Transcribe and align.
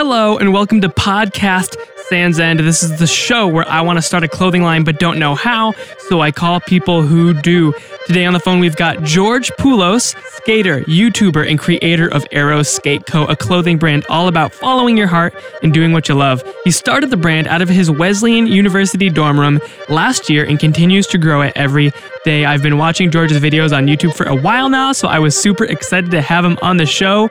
Hello, 0.00 0.38
and 0.38 0.52
welcome 0.52 0.80
to 0.82 0.88
Podcast 0.88 1.74
Sans 2.08 2.38
End. 2.38 2.60
This 2.60 2.84
is 2.84 3.00
the 3.00 3.06
show 3.08 3.48
where 3.48 3.68
I 3.68 3.80
want 3.80 3.96
to 3.96 4.00
start 4.00 4.22
a 4.22 4.28
clothing 4.28 4.62
line 4.62 4.84
but 4.84 5.00
don't 5.00 5.18
know 5.18 5.34
how, 5.34 5.72
so 6.08 6.20
I 6.20 6.30
call 6.30 6.60
people 6.60 7.02
who 7.02 7.34
do. 7.34 7.74
Today 8.06 8.24
on 8.24 8.32
the 8.32 8.38
phone, 8.38 8.60
we've 8.60 8.76
got 8.76 9.02
George 9.02 9.50
Poulos, 9.58 10.14
skater, 10.36 10.82
YouTuber, 10.82 11.50
and 11.50 11.58
creator 11.58 12.06
of 12.06 12.24
Arrow 12.30 12.62
Skate 12.62 13.06
Co., 13.06 13.24
a 13.24 13.34
clothing 13.34 13.76
brand 13.76 14.06
all 14.08 14.28
about 14.28 14.52
following 14.52 14.96
your 14.96 15.08
heart 15.08 15.34
and 15.64 15.74
doing 15.74 15.90
what 15.90 16.08
you 16.08 16.14
love. 16.14 16.44
He 16.62 16.70
started 16.70 17.10
the 17.10 17.16
brand 17.16 17.48
out 17.48 17.60
of 17.60 17.68
his 17.68 17.90
Wesleyan 17.90 18.46
University 18.46 19.10
dorm 19.10 19.40
room 19.40 19.60
last 19.88 20.30
year 20.30 20.44
and 20.44 20.60
continues 20.60 21.08
to 21.08 21.18
grow 21.18 21.42
it 21.42 21.54
every 21.56 21.92
day. 22.24 22.44
I've 22.44 22.62
been 22.62 22.78
watching 22.78 23.10
George's 23.10 23.42
videos 23.42 23.76
on 23.76 23.86
YouTube 23.86 24.14
for 24.14 24.26
a 24.26 24.36
while 24.36 24.68
now, 24.68 24.92
so 24.92 25.08
I 25.08 25.18
was 25.18 25.36
super 25.36 25.64
excited 25.64 26.12
to 26.12 26.22
have 26.22 26.44
him 26.44 26.56
on 26.62 26.76
the 26.76 26.86
show. 26.86 27.30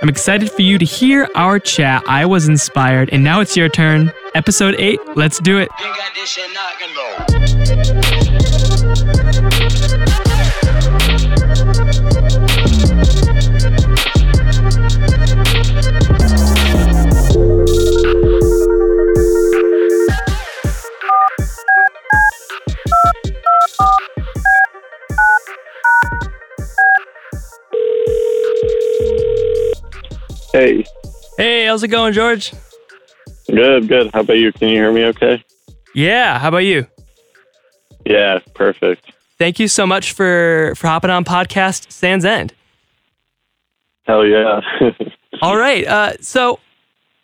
I'm 0.00 0.08
excited 0.08 0.50
for 0.52 0.62
you 0.62 0.78
to 0.78 0.84
hear 0.84 1.28
our 1.34 1.58
chat. 1.58 2.04
I 2.06 2.24
was 2.24 2.48
inspired, 2.48 3.10
and 3.10 3.24
now 3.24 3.40
it's 3.40 3.56
your 3.56 3.68
turn. 3.68 4.12
Episode 4.32 4.76
8, 4.78 5.00
let's 5.16 5.40
do 5.40 5.58
it. 5.58 5.68
Hey, 30.52 30.84
Hey, 31.36 31.66
how's 31.66 31.82
it 31.82 31.88
going, 31.88 32.12
George? 32.12 32.52
good, 33.46 33.88
good. 33.88 34.10
How 34.12 34.20
about 34.20 34.38
you? 34.38 34.52
Can 34.52 34.68
you 34.68 34.76
hear 34.76 34.92
me 34.92 35.04
okay? 35.06 35.42
Yeah, 35.94 36.38
how 36.38 36.48
about 36.48 36.58
you? 36.58 36.86
Yeah, 38.04 38.38
perfect. 38.54 39.12
Thank 39.38 39.58
you 39.60 39.68
so 39.68 39.86
much 39.86 40.12
for 40.12 40.72
for 40.76 40.86
hopping 40.88 41.10
on 41.10 41.24
podcast 41.24 41.92
Sans 41.92 42.24
End. 42.24 42.52
Hell 44.02 44.26
yeah. 44.26 44.60
All 45.42 45.56
right. 45.56 45.86
Uh, 45.86 46.12
so 46.20 46.58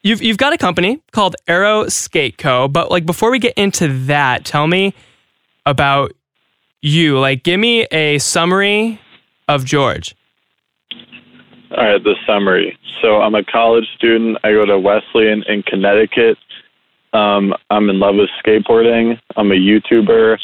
you've 0.03 0.23
you've 0.23 0.39
got 0.39 0.53
a 0.53 0.59
company 0.59 1.03
called 1.11 1.35
Arrow 1.49 1.89
Skate 1.89 2.39
Co. 2.39 2.69
But 2.69 2.91
like 2.91 3.05
before 3.07 3.31
we 3.31 3.39
get 3.39 3.55
into 3.57 3.89
that, 4.07 4.45
tell 4.45 4.67
me 4.67 4.95
about 5.67 6.13
you. 6.83 7.19
Like, 7.19 7.43
give 7.43 7.59
me 7.59 7.83
a 7.91 8.19
summary 8.19 9.01
of 9.49 9.65
George. 9.65 10.15
All 11.77 11.85
right, 11.85 12.03
the 12.03 12.15
summary. 12.25 12.79
So 13.03 13.21
I'm 13.21 13.35
a 13.35 13.43
college 13.43 13.89
student. 13.97 14.39
I 14.45 14.53
go 14.53 14.65
to 14.65 14.79
Wesleyan 14.79 15.43
in 15.45 15.65
Connecticut. 15.65 16.39
Um, 17.13 17.53
I'm 17.69 17.91
in 17.91 17.99
love 17.99 18.15
with 18.15 18.31
skateboarding. 18.45 19.19
I'm 19.37 19.51
a 19.51 19.57
YouTuber. 19.57 20.39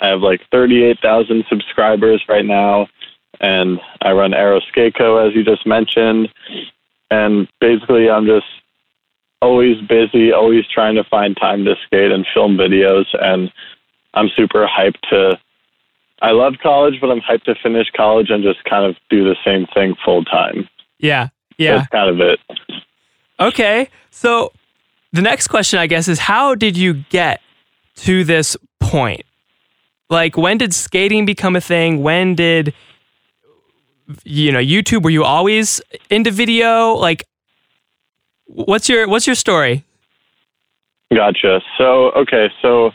I 0.00 0.08
have 0.08 0.22
like 0.22 0.40
38,000 0.50 1.44
subscribers 1.48 2.24
right 2.28 2.44
now, 2.44 2.88
and 3.40 3.80
I 4.00 4.10
run 4.12 4.34
Arrow 4.34 4.60
Skate 4.60 4.96
Co. 4.96 5.18
as 5.18 5.34
you 5.36 5.44
just 5.44 5.66
mentioned. 5.66 6.28
And 7.12 7.46
basically, 7.60 8.10
I'm 8.10 8.26
just 8.26 8.46
always 9.40 9.80
busy, 9.82 10.32
always 10.32 10.66
trying 10.66 10.96
to 10.96 11.04
find 11.04 11.36
time 11.36 11.64
to 11.64 11.76
skate 11.86 12.10
and 12.10 12.26
film 12.34 12.56
videos. 12.56 13.06
And 13.20 13.52
I'm 14.14 14.30
super 14.36 14.66
hyped 14.66 15.00
to. 15.10 15.38
I 16.22 16.32
love 16.32 16.54
college, 16.60 17.00
but 17.00 17.10
I'm 17.10 17.20
hyped 17.20 17.44
to 17.44 17.54
finish 17.62 17.88
college 17.96 18.30
and 18.30 18.42
just 18.42 18.64
kind 18.64 18.84
of 18.84 18.96
do 19.10 19.22
the 19.22 19.36
same 19.44 19.66
thing 19.74 19.94
full 20.04 20.24
time. 20.24 20.68
Yeah. 21.02 21.28
Yeah. 21.58 21.78
That's 21.78 21.88
kind 21.88 22.08
of 22.08 22.20
it. 22.20 22.40
Okay. 23.38 23.90
So 24.10 24.52
the 25.12 25.20
next 25.20 25.48
question, 25.48 25.78
I 25.78 25.86
guess, 25.86 26.08
is 26.08 26.18
how 26.18 26.54
did 26.54 26.76
you 26.78 27.04
get 27.10 27.42
to 27.96 28.24
this 28.24 28.56
point? 28.80 29.26
Like, 30.08 30.36
when 30.36 30.58
did 30.58 30.72
skating 30.72 31.26
become 31.26 31.56
a 31.56 31.60
thing? 31.60 32.02
When 32.02 32.34
did, 32.34 32.72
you 34.24 34.52
know, 34.52 34.58
YouTube? 34.58 35.02
Were 35.02 35.10
you 35.10 35.24
always 35.24 35.82
into 36.08 36.30
video? 36.30 36.92
Like, 36.94 37.26
what's 38.46 38.88
your 38.88 39.08
what's 39.08 39.26
your 39.26 39.36
story? 39.36 39.84
Gotcha. 41.14 41.60
So, 41.78 42.10
okay, 42.12 42.50
so 42.62 42.92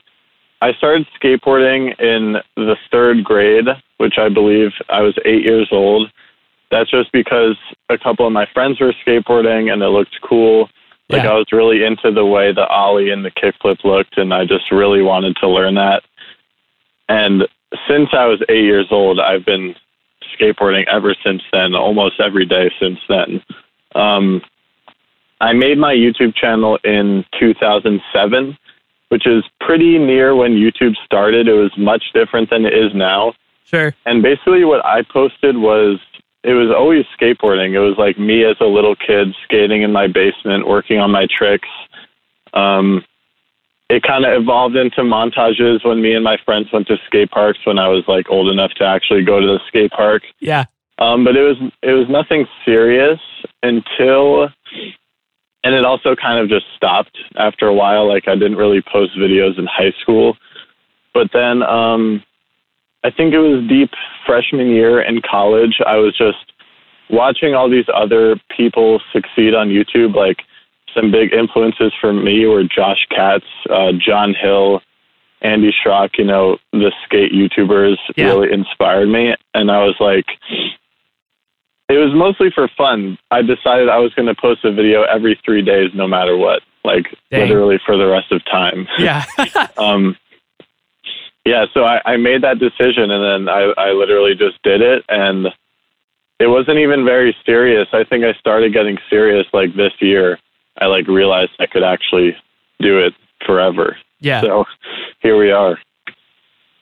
I 0.61 0.73
started 0.73 1.07
skateboarding 1.21 1.99
in 1.99 2.37
the 2.55 2.75
third 2.91 3.23
grade, 3.23 3.67
which 3.97 4.15
I 4.17 4.29
believe 4.29 4.71
I 4.89 5.01
was 5.01 5.15
eight 5.25 5.43
years 5.43 5.69
old. 5.71 6.11
That's 6.71 6.89
just 6.91 7.11
because 7.11 7.57
a 7.89 7.97
couple 7.97 8.27
of 8.27 8.33
my 8.33 8.45
friends 8.53 8.79
were 8.79 8.93
skateboarding 9.05 9.71
and 9.71 9.81
it 9.81 9.87
looked 9.87 10.17
cool. 10.21 10.69
Like 11.09 11.23
Yeah. 11.23 11.31
I 11.31 11.33
was 11.35 11.47
really 11.51 11.85
into 11.85 12.11
the 12.11 12.25
way 12.25 12.51
the 12.51 12.67
ollie 12.67 13.11
and 13.11 13.23
the 13.23 13.31
kickflip 13.31 13.83
looked, 13.85 14.17
and 14.17 14.33
I 14.33 14.43
just 14.45 14.71
really 14.71 15.01
wanted 15.01 15.37
to 15.37 15.47
learn 15.47 15.75
that. 15.75 16.03
And 17.07 17.47
since 17.87 18.09
I 18.11 18.25
was 18.25 18.41
eight 18.49 18.65
years 18.65 18.87
old, 18.91 19.19
I've 19.19 19.45
been 19.45 19.75
skateboarding 20.37 20.85
ever 20.87 21.15
since 21.23 21.41
then, 21.51 21.75
almost 21.75 22.19
every 22.19 22.45
day 22.45 22.69
since 22.79 22.99
then. 23.07 23.41
Um, 23.95 24.41
I 25.39 25.53
made 25.53 25.77
my 25.77 25.93
YouTube 25.93 26.35
channel 26.35 26.77
in 26.83 27.23
2007, 27.39 28.57
which 29.09 29.25
is 29.25 29.43
pretty 29.61 29.97
near 29.97 30.35
when 30.35 30.53
YouTube 30.55 30.95
started. 31.05 31.47
It 31.47 31.53
was 31.53 31.71
much 31.77 32.03
different 32.13 32.49
than 32.49 32.65
it 32.65 32.73
is 32.73 32.93
now. 32.93 33.33
Sure. 33.65 33.93
And 34.05 34.23
basically, 34.23 34.63
what 34.65 34.85
I 34.85 35.01
posted 35.03 35.57
was 35.57 35.99
it 36.47 36.53
was 36.53 36.73
always 36.73 37.03
skateboarding. 37.19 37.73
It 37.73 37.79
was 37.79 37.97
like 37.97 38.17
me 38.17 38.45
as 38.45 38.55
a 38.61 38.65
little 38.65 38.95
kid 38.95 39.35
skating 39.43 39.81
in 39.81 39.91
my 39.91 40.07
basement, 40.07 40.65
working 40.65 40.97
on 40.97 41.11
my 41.11 41.27
tricks. 41.29 41.67
Um, 42.53 43.03
it 43.89 44.01
kind 44.01 44.25
of 44.25 44.41
evolved 44.41 44.77
into 44.77 45.01
montages 45.01 45.85
when 45.85 46.01
me 46.01 46.13
and 46.13 46.23
my 46.23 46.37
friends 46.45 46.69
went 46.71 46.87
to 46.87 46.95
skate 47.05 47.31
parks 47.31 47.59
when 47.65 47.77
I 47.77 47.89
was 47.89 48.05
like 48.07 48.29
old 48.29 48.49
enough 48.49 48.71
to 48.77 48.85
actually 48.85 49.25
go 49.25 49.41
to 49.41 49.45
the 49.45 49.59
skate 49.67 49.91
park. 49.91 50.23
Yeah. 50.39 50.63
Um, 50.99 51.25
but 51.25 51.35
it 51.35 51.43
was 51.43 51.57
it 51.83 51.91
was 51.91 52.07
nothing 52.09 52.47
serious 52.63 53.19
until, 53.61 54.43
and 55.65 55.75
it 55.75 55.83
also 55.83 56.15
kind 56.15 56.39
of 56.39 56.47
just 56.47 56.65
stopped 56.77 57.17
after 57.35 57.67
a 57.67 57.73
while. 57.73 58.07
Like 58.07 58.29
I 58.29 58.35
didn't 58.35 58.55
really 58.55 58.81
post 58.81 59.17
videos 59.17 59.59
in 59.59 59.65
high 59.65 59.93
school, 60.01 60.37
but 61.13 61.29
then 61.33 61.61
um, 61.61 62.23
I 63.07 63.11
think 63.11 63.33
it 63.33 63.39
was 63.39 63.65
deep 63.69 63.91
freshman 64.25 64.67
year 64.67 65.01
in 65.01 65.21
college. 65.21 65.79
I 65.85 65.95
was 65.95 66.13
just 66.17 66.51
watching 67.09 67.55
all 67.55 67.69
these 67.69 67.85
other 67.93 68.35
people 68.55 68.99
succeed 69.13 69.55
on 69.55 69.69
YouTube. 69.69 70.13
Like 70.13 70.39
some 70.93 71.09
big 71.09 71.31
influences 71.31 71.93
for 72.01 72.11
me 72.11 72.45
were 72.47 72.63
Josh 72.63 73.07
Katz, 73.09 73.45
uh, 73.69 73.93
John 74.05 74.33
Hill, 74.33 74.81
Andy 75.41 75.71
Schrock. 75.71 76.17
You 76.17 76.25
know, 76.25 76.57
the 76.73 76.91
skate 77.05 77.31
YouTubers 77.31 77.95
Yeah. 78.17 78.25
really 78.25 78.51
inspired 78.51 79.07
me, 79.07 79.33
and 79.53 79.71
I 79.71 79.85
was 79.85 79.95
like. 80.01 80.25
It 81.89 81.93
was 81.99 82.13
mostly 82.13 82.49
for 82.53 82.67
fun. 82.77 83.17
I 83.31 83.41
decided 83.41 83.87
I 83.87 83.99
was 83.99 84.13
going 84.13 84.25
to 84.27 84.35
post 84.35 84.65
a 84.65 84.73
video 84.73 85.03
every 85.03 85.39
three 85.45 85.61
days, 85.61 85.89
no 85.93 86.05
matter 86.05 86.35
what, 86.35 86.61
like 86.83 87.05
Dang. 87.31 87.47
literally 87.47 87.79
for 87.85 87.95
the 87.95 88.05
rest 88.07 88.29
of 88.33 88.43
time. 88.43 88.89
Yeah. 88.99 89.23
um, 89.77 90.17
yeah, 91.47 91.65
so 91.73 91.85
I, 91.85 92.01
I 92.05 92.17
made 92.17 92.43
that 92.43 92.59
decision 92.59 93.09
and 93.09 93.23
then 93.23 93.49
I, 93.49 93.73
I 93.77 93.91
literally 93.91 94.35
just 94.35 94.61
did 94.63 94.81
it. 94.81 95.05
And 95.07 95.47
it 96.39 96.47
wasn't 96.47 96.77
even 96.79 97.05
very 97.05 97.35
serious. 97.45 97.87
I 97.93 98.03
think 98.03 98.25
I 98.25 98.33
started 98.33 98.73
getting 98.73 98.97
serious 99.09 99.47
like 99.53 99.73
this 99.75 99.93
year. 100.01 100.39
I 100.79 100.87
like 100.87 101.07
realized 101.07 101.51
I 101.59 101.65
could 101.65 101.83
actually 101.83 102.35
do 102.81 102.99
it 102.99 103.13
forever. 103.45 103.97
yeah. 104.19 104.41
So 104.41 104.65
here 105.21 105.37
we 105.37 105.51
are. 105.51 105.79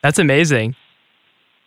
That's 0.01 0.19
amazing. 0.19 0.75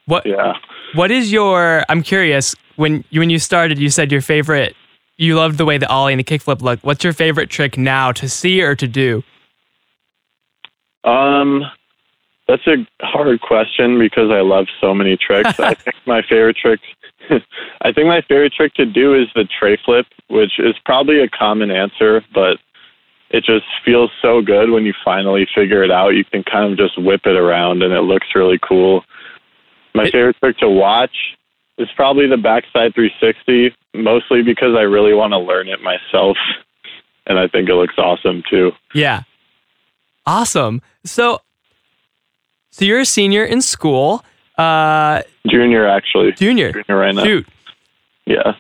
What 0.07 0.27
Yeah. 0.27 0.55
What 0.95 1.11
is 1.11 1.31
your? 1.31 1.85
I'm 1.89 2.03
curious. 2.03 2.55
When 2.77 3.05
you 3.11 3.21
when 3.21 3.31
you 3.31 3.39
started, 3.39 3.79
you 3.79 3.91
said 3.91 4.11
your 4.11 4.23
favorite. 4.23 4.75
You 5.17 5.37
loved 5.37 5.59
the 5.59 5.65
way 5.65 5.79
the 5.79 5.89
ollie 5.89 6.13
and 6.13 6.21
the 6.21 6.25
kickflip 6.25 6.63
looked. 6.63 6.85
What's 6.85 7.05
your 7.05 7.13
favorite 7.13 7.51
trick 7.51 7.77
now 7.77 8.13
to 8.13 8.29
see 8.29 8.63
or 8.63 8.75
to 8.77 8.87
do? 8.87 9.23
Um, 11.05 11.65
that's 12.49 12.67
a 12.67 12.87
hard 13.03 13.41
question 13.41 13.99
because 13.99 14.31
I 14.31 14.41
love 14.41 14.67
so 14.81 14.95
many 14.95 15.17
tricks. 15.17 15.61
I 15.61 15.75
think 15.75 15.97
my 16.07 16.23
favorite 16.23 16.57
trick, 16.57 16.81
I 17.83 17.93
think 17.93 18.07
my 18.09 18.23
favorite 18.23 18.55
trick 18.55 18.75
to 18.75 18.87
do 18.87 19.15
is 19.15 19.29
the 19.35 19.45
tray 19.59 19.79
flip, 19.85 20.07
which 20.29 20.59
is 20.59 20.75
probably 20.85 21.21
a 21.21 21.29
common 21.29 21.71
answer, 21.71 22.25
but 22.35 22.59
it 23.31 23.45
just 23.45 23.67
feels 23.85 24.11
so 24.23 24.41
good 24.41 24.71
when 24.71 24.87
you 24.87 24.95
finally 25.05 25.47
figure 25.55 25.83
it 25.85 25.91
out. 25.91 26.15
You 26.15 26.25
can 26.25 26.43
kind 26.43 26.73
of 26.73 26.79
just 26.79 26.99
whip 27.01 27.23
it 27.27 27.37
around 27.37 27.83
and 27.83 27.93
it 27.93 28.01
looks 28.01 28.29
really 28.35 28.59
cool. 28.67 29.05
My 29.95 30.05
It- 30.05 30.13
favorite 30.13 30.37
trick 30.41 30.57
to 30.59 30.69
watch 30.71 31.15
is 31.77 31.89
probably 31.95 32.27
the 32.27 32.37
backside 32.39 32.95
360, 32.95 33.75
mostly 33.95 34.43
because 34.43 34.75
I 34.75 34.83
really 34.83 35.13
want 35.13 35.33
to 35.33 35.39
learn 35.39 35.69
it 35.69 35.81
myself. 35.83 36.37
And 37.27 37.39
I 37.39 37.47
think 37.47 37.69
it 37.69 37.75
looks 37.75 37.95
awesome 37.99 38.43
too. 38.51 38.73
Yeah. 38.95 39.23
Awesome. 40.27 40.81
So, 41.05 41.41
so 42.71 42.85
you're 42.85 43.01
a 43.01 43.05
senior 43.07 43.45
in 43.45 43.63
school. 43.63 44.25
Uh, 44.57 45.23
Junior, 45.47 45.87
actually. 45.87 46.33
junior. 46.33 46.73
Junior 46.73 46.97
right 46.97 47.15
now. 47.15 47.25
Shoot. 47.25 47.47
Yeah. 48.27 48.55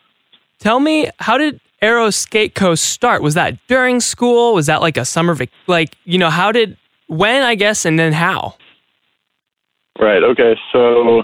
Tell 0.61 0.81
me 0.81 1.11
how 1.19 1.39
did 1.39 1.61
Aero 1.83 2.11
Skate 2.11 2.55
Co 2.55 2.75
start? 2.75 3.23
Was 3.23 3.35
that 3.35 3.59
during 3.67 4.01
school? 4.01 4.55
Was 4.55 4.67
that 4.67 4.81
like 4.81 4.97
a 4.97 5.05
summer 5.05 5.35
vac- 5.35 5.51
like, 5.67 5.97
you 6.05 6.19
know, 6.19 6.31
how 6.31 6.53
did 6.53 6.77
when, 7.09 7.43
I 7.43 7.55
guess, 7.55 7.85
and 7.85 7.99
then 7.99 8.13
how? 8.13 8.55
Right. 9.99 10.23
Okay. 10.23 10.57
So 10.73 11.23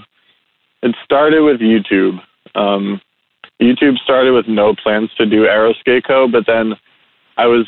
it 0.83 0.95
started 1.03 1.41
with 1.41 1.59
YouTube. 1.59 2.19
Um, 2.55 3.01
YouTube 3.61 3.97
started 4.03 4.31
with 4.31 4.47
no 4.47 4.75
plans 4.75 5.09
to 5.17 5.25
do 5.25 5.45
Aero 5.45 5.73
Skate 5.79 6.05
Co, 6.05 6.27
but 6.27 6.45
then 6.45 6.73
I 7.37 7.47
was 7.47 7.65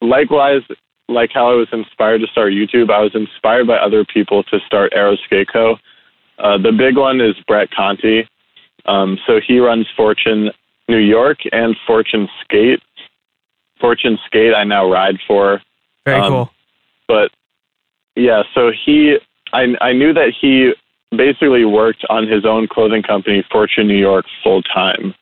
likewise 0.00 0.62
like 1.08 1.30
how 1.32 1.50
I 1.50 1.54
was 1.54 1.68
inspired 1.72 2.20
to 2.20 2.26
start 2.26 2.52
YouTube. 2.52 2.90
I 2.90 3.00
was 3.00 3.14
inspired 3.14 3.66
by 3.66 3.76
other 3.76 4.04
people 4.04 4.42
to 4.44 4.58
start 4.66 4.92
Aero 4.94 5.16
Skate 5.16 5.48
Co. 5.52 5.76
Uh, 6.38 6.58
the 6.58 6.72
big 6.72 6.96
one 6.96 7.20
is 7.20 7.34
Brett 7.46 7.70
Conti. 7.70 8.28
Um, 8.86 9.18
so 9.26 9.40
he 9.46 9.58
runs 9.58 9.86
Fortune 9.96 10.50
New 10.88 10.98
York 10.98 11.38
and 11.52 11.76
Fortune 11.86 12.28
Skate. 12.42 12.82
Fortune 13.80 14.18
Skate, 14.26 14.54
I 14.54 14.64
now 14.64 14.90
ride 14.90 15.18
for. 15.26 15.60
Very 16.04 16.20
Um, 16.20 16.32
cool. 16.32 16.50
But 17.08 17.30
yeah, 18.14 18.42
so 18.54 18.70
he, 18.84 19.18
I, 19.52 19.74
I 19.80 19.92
knew 19.92 20.12
that 20.12 20.32
he 20.40 20.72
basically 21.16 21.64
worked 21.64 22.04
on 22.10 22.26
his 22.26 22.44
own 22.44 22.68
clothing 22.68 23.02
company, 23.02 23.44
Fortune 23.50 23.86
New 23.86 23.96
York, 23.98 24.26
full 24.42 24.62
time. 24.62 25.14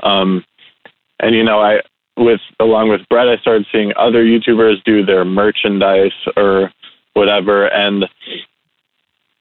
Um, 0.00 0.44
and 1.20 1.34
you 1.34 1.44
know, 1.44 1.60
I 1.60 1.80
with 2.20 2.40
along 2.60 2.90
with 2.90 3.00
Brett, 3.08 3.28
I 3.28 3.36
started 3.38 3.66
seeing 3.72 3.92
other 3.96 4.24
YouTubers 4.24 4.82
do 4.84 5.04
their 5.04 5.24
merchandise 5.24 6.12
or 6.36 6.72
whatever, 7.14 7.66
and 7.66 8.04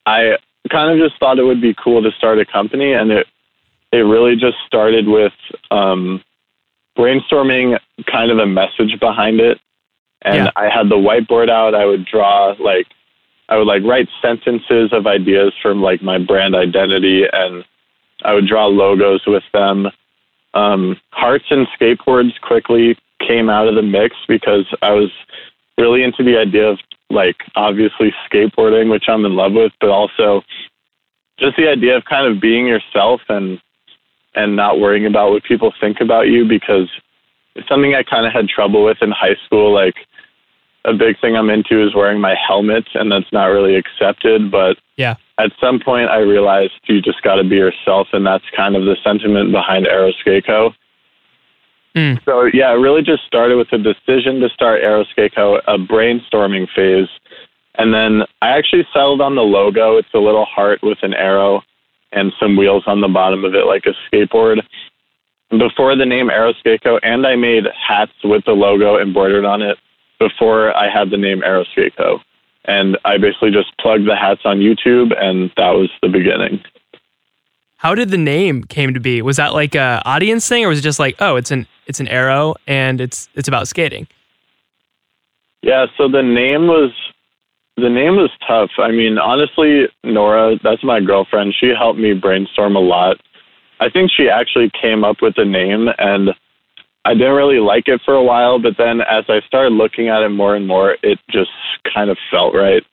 I 0.05 0.37
kind 0.71 0.91
of 0.91 1.05
just 1.07 1.19
thought 1.19 1.39
it 1.39 1.43
would 1.43 1.61
be 1.61 1.75
cool 1.83 2.01
to 2.01 2.11
start 2.17 2.39
a 2.39 2.45
company, 2.45 2.93
and 2.93 3.11
it 3.11 3.27
it 3.91 3.99
really 3.99 4.35
just 4.35 4.57
started 4.65 5.07
with 5.07 5.33
um, 5.71 6.23
brainstorming 6.97 7.79
kind 8.11 8.31
of 8.31 8.37
a 8.37 8.45
message 8.45 8.99
behind 8.99 9.39
it. 9.39 9.59
And 10.21 10.45
Yeah. 10.45 10.51
I 10.55 10.69
had 10.69 10.89
the 10.89 10.95
whiteboard 10.95 11.49
out. 11.49 11.73
I 11.73 11.85
would 11.85 12.05
draw 12.05 12.55
like 12.59 12.87
I 13.47 13.57
would 13.57 13.67
like 13.67 13.83
write 13.83 14.09
sentences 14.21 14.93
of 14.93 15.07
ideas 15.07 15.53
from 15.61 15.81
like 15.81 16.01
my 16.01 16.17
brand 16.19 16.55
identity, 16.55 17.25
and 17.31 17.65
I 18.23 18.33
would 18.33 18.47
draw 18.47 18.67
logos 18.67 19.25
with 19.25 19.43
them. 19.53 19.89
Um, 20.53 20.99
hearts 21.11 21.45
and 21.49 21.67
skateboards 21.79 22.39
quickly 22.41 22.97
came 23.25 23.49
out 23.49 23.67
of 23.67 23.75
the 23.75 23.81
mix 23.81 24.15
because 24.27 24.65
I 24.81 24.91
was 24.91 25.11
really 25.77 26.03
into 26.03 26.23
the 26.23 26.37
idea 26.37 26.69
of 26.69 26.79
like 27.09 27.37
obviously 27.55 28.13
skateboarding, 28.29 28.89
which 28.89 29.05
I'm 29.07 29.25
in 29.25 29.35
love 29.35 29.53
with, 29.53 29.71
but 29.79 29.89
also 29.89 30.43
just 31.39 31.55
the 31.57 31.69
idea 31.69 31.97
of 31.97 32.05
kind 32.05 32.27
of 32.27 32.41
being 32.41 32.67
yourself 32.67 33.21
and 33.29 33.59
and 34.35 34.55
not 34.55 34.79
worrying 34.79 35.05
about 35.05 35.31
what 35.31 35.43
people 35.43 35.73
think 35.81 35.97
about 36.01 36.27
you 36.27 36.47
because 36.47 36.89
it's 37.55 37.67
something 37.67 37.95
I 37.95 38.03
kind 38.03 38.25
of 38.25 38.33
had 38.33 38.47
trouble 38.47 38.85
with 38.85 38.97
in 39.01 39.11
high 39.11 39.35
school. 39.45 39.73
Like 39.73 39.95
a 40.85 40.93
big 40.93 41.19
thing 41.19 41.35
I'm 41.35 41.49
into 41.49 41.85
is 41.85 41.95
wearing 41.95 42.21
my 42.21 42.35
helmet, 42.35 42.85
and 42.93 43.11
that's 43.11 43.31
not 43.31 43.45
really 43.45 43.75
accepted. 43.75 44.51
But 44.51 44.77
Yeah. 44.95 45.15
At 45.39 45.51
some 45.59 45.79
point, 45.79 46.09
I 46.09 46.19
realized 46.19 46.73
you 46.83 47.01
just 47.01 47.21
got 47.21 47.35
to 47.35 47.43
be 47.43 47.55
yourself, 47.55 48.09
and 48.11 48.25
that's 48.25 48.43
kind 48.55 48.75
of 48.75 48.83
the 48.83 48.97
sentiment 49.03 49.51
behind 49.53 49.87
Aero 49.87 50.11
Skate 50.19 50.45
Co. 50.45 50.73
Mm. 51.95 52.23
So 52.25 52.49
yeah, 52.53 52.71
it 52.71 52.75
really 52.75 53.01
just 53.01 53.25
started 53.25 53.55
with 53.55 53.71
a 53.71 53.77
decision 53.77 54.41
to 54.41 54.49
start 54.49 54.83
Aero 54.83 55.05
Skate 55.05 55.33
Co. 55.33 55.55
A 55.67 55.77
brainstorming 55.77 56.67
phase, 56.75 57.07
and 57.75 57.93
then 57.93 58.23
I 58.41 58.49
actually 58.49 58.85
settled 58.93 59.21
on 59.21 59.35
the 59.35 59.41
logo. 59.41 59.97
It's 59.97 60.13
a 60.13 60.19
little 60.19 60.45
heart 60.45 60.81
with 60.83 60.99
an 61.03 61.13
arrow 61.13 61.63
and 62.11 62.33
some 62.39 62.57
wheels 62.57 62.83
on 62.85 63.01
the 63.01 63.07
bottom 63.07 63.45
of 63.45 63.55
it, 63.55 63.65
like 63.65 63.85
a 63.85 63.93
skateboard. 64.07 64.61
Before 65.51 65.95
the 65.95 66.05
name 66.05 66.29
Aero 66.29 66.53
Skate 66.53 66.83
Co. 66.83 66.99
and 67.01 67.25
I 67.25 67.35
made 67.35 67.63
hats 67.87 68.11
with 68.23 68.43
the 68.45 68.51
logo 68.51 68.99
embroidered 68.99 69.45
on 69.45 69.61
it 69.61 69.77
before 70.19 70.75
I 70.75 70.89
had 70.91 71.09
the 71.09 71.17
name 71.17 71.41
Aero 71.43 71.63
Skate 71.71 71.95
Co. 71.95 72.19
And 72.65 72.97
I 73.05 73.17
basically 73.17 73.51
just 73.51 73.75
plugged 73.79 74.07
the 74.07 74.15
hats 74.15 74.41
on 74.45 74.59
YouTube, 74.59 75.13
and 75.17 75.51
that 75.57 75.71
was 75.71 75.89
the 76.01 76.09
beginning. 76.09 76.61
How 77.77 77.95
did 77.95 78.09
the 78.09 78.17
name 78.17 78.63
came 78.65 78.93
to 78.93 78.99
be? 78.99 79.21
Was 79.21 79.37
that 79.37 79.53
like 79.53 79.73
a 79.73 80.01
audience 80.05 80.47
thing, 80.47 80.65
or 80.65 80.67
was 80.67 80.79
it 80.79 80.81
just 80.81 80.99
like, 80.99 81.15
oh, 81.19 81.37
it's 81.37 81.49
an 81.49 81.65
it's 81.87 81.99
an 81.99 82.09
arrow 82.09 82.55
and 82.67 82.99
it's 82.99 83.29
it's 83.35 83.47
about 83.47 83.67
skating? 83.67 84.07
Yeah, 85.61 85.87
so 85.97 86.09
the 86.09 86.21
name 86.21 86.67
was 86.67 86.91
the 87.77 87.89
name 87.89 88.17
was 88.17 88.31
tough. 88.45 88.71
I 88.77 88.91
mean, 88.91 89.17
honestly, 89.17 89.87
Nora, 90.03 90.59
that's 90.61 90.83
my 90.83 90.99
girlfriend. 90.99 91.53
She 91.57 91.69
helped 91.69 91.99
me 91.99 92.13
brainstorm 92.13 92.75
a 92.75 92.81
lot. 92.81 93.21
I 93.79 93.89
think 93.89 94.11
she 94.11 94.29
actually 94.29 94.69
came 94.81 95.05
up 95.05 95.21
with 95.21 95.35
the 95.35 95.45
name 95.45 95.87
and 95.97 96.31
I 97.09 97.15
didn't 97.15 97.33
really 97.33 97.57
like 97.57 97.87
it 97.87 98.01
for 98.05 98.13
a 98.13 98.23
while, 98.23 98.59
but 98.59 98.77
then 98.77 99.01
as 99.01 99.25
I 99.29 99.41
started 99.47 99.73
looking 99.73 100.09
at 100.09 100.21
it 100.21 100.29
more 100.29 100.55
and 100.55 100.67
more, 100.67 100.95
it 101.01 101.17
just 101.31 101.49
kind 101.91 102.11
of 102.11 102.19
felt 102.29 102.53
right. 102.53 102.83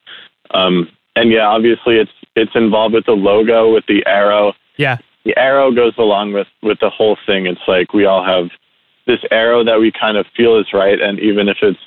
Um, 0.55 0.89
and 1.17 1.31
yeah, 1.31 1.47
obviously 1.47 1.97
it's 1.97 2.11
it's 2.35 2.53
involved 2.55 2.95
with 2.95 3.05
the 3.05 3.13
logo, 3.13 3.75
with 3.75 3.85
the 3.89 4.03
arrow. 4.07 4.55
Yeah. 4.79 4.97
The 5.27 5.37
arrow 5.39 5.71
goes 5.71 5.93
along 5.99 6.33
with 6.33 6.47
with 6.63 6.79
the 6.81 6.89
whole 6.89 7.19
thing. 7.27 7.45
It's 7.45 7.61
like 7.69 7.93
we 7.93 8.07
all 8.07 8.25
have 8.25 8.49
this 9.07 9.21
arrow 9.31 9.63
that 9.65 9.81
we 9.81 9.93
kind 9.93 10.17
of 10.17 10.25
feel 10.35 10.59
is 10.59 10.73
right, 10.73 10.99
and 10.99 11.21
even 11.21 11.47
if 11.47 11.59
it's 11.61 11.79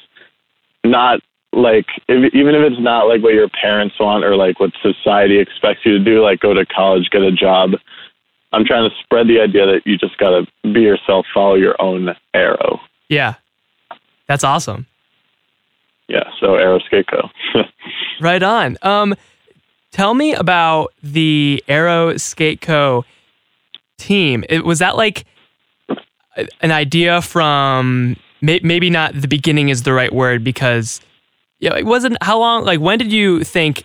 not 0.84 1.22
like 1.52 1.88
if, 2.08 2.32
even 2.36 2.54
if 2.54 2.62
it's 2.62 2.80
not 2.80 3.08
like 3.08 3.24
what 3.24 3.34
your 3.34 3.50
parents 3.50 3.96
want 4.00 4.24
or 4.24 4.36
like 4.36 4.60
what 4.60 4.72
society 4.84 5.40
expects 5.40 5.84
you 5.84 5.98
to 5.98 6.04
do, 6.04 6.24
like 6.24 6.42
go 6.42 6.54
to 6.54 6.64
college, 6.68 7.10
get 7.10 7.24
a 7.24 7.32
job. 7.32 7.72
I'm 8.52 8.66
trying 8.66 8.90
to 8.90 8.96
spread 9.04 9.28
the 9.28 9.40
idea 9.40 9.66
that 9.66 9.82
you 9.86 9.98
just 9.98 10.18
got 10.18 10.32
to 10.32 10.72
be 10.72 10.82
yourself, 10.82 11.26
follow 11.34 11.56
your 11.56 11.80
own 11.80 12.10
arrow. 12.34 12.80
Yeah. 13.08 13.36
That's 14.28 14.44
awesome. 14.44 14.86
Yeah, 16.08 16.24
so 16.40 16.56
Arrow 16.56 16.80
Skate 16.80 17.08
Co. 17.08 17.30
Right 18.22 18.44
on. 18.44 18.78
Um, 18.82 19.16
tell 19.92 20.14
me 20.14 20.34
about 20.34 20.94
the 21.02 21.64
Arrow 21.70 22.18
Skate 22.18 22.60
Co. 22.60 23.06
team. 23.98 24.44
It, 24.50 24.66
was 24.66 24.80
that 24.80 24.98
like 24.98 25.26
an 26.62 26.72
idea 26.72 27.22
from 27.22 28.18
may, 28.42 28.60
maybe 28.62 28.90
not 28.90 29.14
the 29.14 29.28
beginning 29.28 29.70
is 29.70 29.84
the 29.84 29.94
right 29.94 30.14
word 30.14 30.44
because 30.44 31.00
you 31.60 31.70
know, 31.70 31.76
it 31.76 31.86
wasn't 31.86 32.22
how 32.22 32.40
long 32.40 32.66
like 32.66 32.80
when 32.80 32.98
did 32.98 33.12
you 33.12 33.44
think 33.44 33.84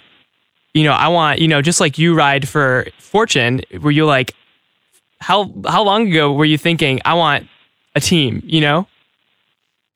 you 0.72 0.84
know 0.84 0.92
I 0.92 1.08
want 1.08 1.40
you 1.40 1.48
know 1.48 1.62
just 1.62 1.80
like 1.80 1.98
you 1.98 2.14
ride 2.14 2.48
for 2.48 2.86
Fortune 2.98 3.62
were 3.80 3.90
you 3.90 4.06
like 4.06 4.34
how 5.24 5.52
how 5.66 5.82
long 5.82 6.08
ago 6.08 6.32
were 6.32 6.44
you 6.44 6.58
thinking 6.58 7.00
I 7.04 7.14
want 7.14 7.48
a 7.94 8.00
team 8.00 8.42
you 8.44 8.60
know 8.60 8.86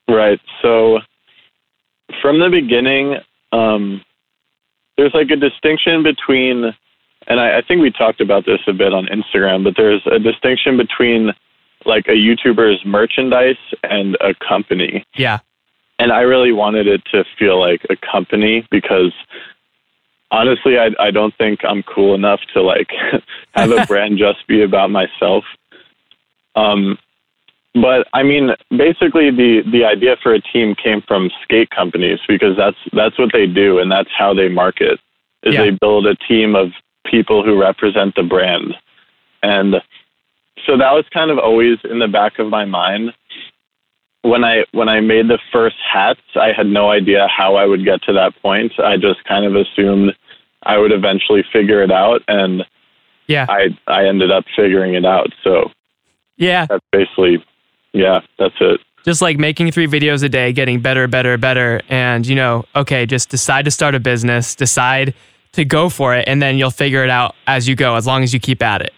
Right. 0.09 0.39
So 0.61 0.99
from 2.21 2.39
the 2.39 2.49
beginning, 2.49 3.17
um, 3.51 4.03
there's 4.97 5.13
like 5.13 5.29
a 5.29 5.35
distinction 5.35 6.03
between, 6.03 6.73
and 7.27 7.39
I, 7.39 7.59
I 7.59 7.61
think 7.61 7.81
we 7.81 7.91
talked 7.91 8.19
about 8.19 8.45
this 8.45 8.59
a 8.67 8.73
bit 8.73 8.93
on 8.93 9.05
Instagram, 9.05 9.63
but 9.63 9.75
there's 9.77 10.01
a 10.07 10.19
distinction 10.19 10.77
between 10.77 11.31
like 11.85 12.07
a 12.07 12.11
YouTuber's 12.13 12.83
merchandise 12.85 13.55
and 13.83 14.17
a 14.19 14.33
company. 14.45 15.05
yeah 15.15 15.39
And 15.99 16.11
I 16.11 16.21
really 16.21 16.51
wanted 16.51 16.87
it 16.87 17.01
to 17.11 17.23
feel 17.37 17.59
like 17.59 17.85
a 17.89 17.95
company 17.95 18.67
because 18.71 19.13
honestly, 20.31 20.77
I, 20.77 20.89
I 20.99 21.11
don't 21.11 21.35
think 21.37 21.59
I'm 21.63 21.83
cool 21.83 22.15
enough 22.15 22.39
to 22.53 22.61
like 22.61 22.89
have 23.53 23.71
a 23.71 23.85
brand 23.87 24.17
just 24.17 24.47
be 24.47 24.61
about 24.61 24.91
myself. 24.91 25.43
Um, 26.55 26.97
but 27.75 28.07
I 28.13 28.23
mean, 28.23 28.49
basically, 28.71 29.29
the 29.31 29.61
the 29.71 29.85
idea 29.85 30.17
for 30.21 30.33
a 30.33 30.41
team 30.41 30.75
came 30.75 31.01
from 31.07 31.29
skate 31.43 31.69
companies 31.69 32.19
because 32.27 32.57
that's 32.57 32.77
that's 32.93 33.17
what 33.19 33.29
they 33.31 33.45
do 33.45 33.79
and 33.79 33.91
that's 33.91 34.09
how 34.17 34.33
they 34.33 34.49
market. 34.49 34.99
Is 35.43 35.53
Yeah. 35.53 35.63
they 35.63 35.69
build 35.71 36.05
a 36.05 36.15
team 36.15 36.55
of 36.55 36.71
people 37.05 37.43
who 37.43 37.59
represent 37.59 38.15
the 38.15 38.23
brand, 38.23 38.73
and 39.43 39.75
so 40.65 40.77
that 40.77 40.93
was 40.93 41.05
kind 41.13 41.31
of 41.31 41.37
always 41.37 41.77
in 41.83 41.99
the 41.99 42.07
back 42.07 42.39
of 42.39 42.49
my 42.49 42.65
mind. 42.65 43.13
When 44.23 44.43
I 44.43 44.65
when 44.73 44.89
I 44.89 44.99
made 44.99 45.27
the 45.29 45.39
first 45.51 45.77
hats, 45.91 46.19
I 46.35 46.51
had 46.51 46.67
no 46.67 46.91
idea 46.91 47.27
how 47.27 47.55
I 47.55 47.65
would 47.65 47.85
get 47.85 48.01
to 48.03 48.13
that 48.13 48.33
point. 48.41 48.73
I 48.77 48.97
just 48.97 49.23
kind 49.23 49.45
of 49.45 49.55
assumed 49.55 50.13
I 50.63 50.77
would 50.77 50.91
eventually 50.91 51.43
figure 51.53 51.81
it 51.81 51.91
out, 51.91 52.21
and 52.27 52.63
yeah 53.27 53.45
I 53.47 53.77
I 53.87 54.07
ended 54.07 54.29
up 54.31 54.43
figuring 54.55 54.95
it 54.95 55.05
out. 55.05 55.29
So 55.43 55.71
yeah 56.37 56.65
that's 56.65 56.85
basically, 56.91 57.43
yeah, 57.93 58.19
that's 58.37 58.55
it. 58.59 58.81
just 59.05 59.21
like 59.21 59.37
making 59.37 59.71
three 59.71 59.87
videos 59.87 60.23
a 60.23 60.29
day, 60.29 60.51
getting 60.53 60.81
better, 60.81 61.07
better, 61.07 61.37
better. 61.37 61.81
And, 61.89 62.27
you 62.27 62.35
know, 62.35 62.65
okay, 62.75 63.05
just 63.05 63.29
decide 63.29 63.65
to 63.65 63.71
start 63.71 63.95
a 63.95 63.99
business, 63.99 64.55
decide 64.55 65.13
to 65.53 65.65
go 65.65 65.89
for 65.89 66.15
it, 66.15 66.27
and 66.27 66.41
then 66.41 66.57
you'll 66.57 66.71
figure 66.71 67.03
it 67.03 67.09
out 67.09 67.35
as 67.47 67.67
you 67.67 67.75
go, 67.75 67.95
as 67.95 68.05
long 68.05 68.23
as 68.23 68.33
you 68.33 68.39
keep 68.39 68.61
at 68.61 68.81
it. 68.81 68.93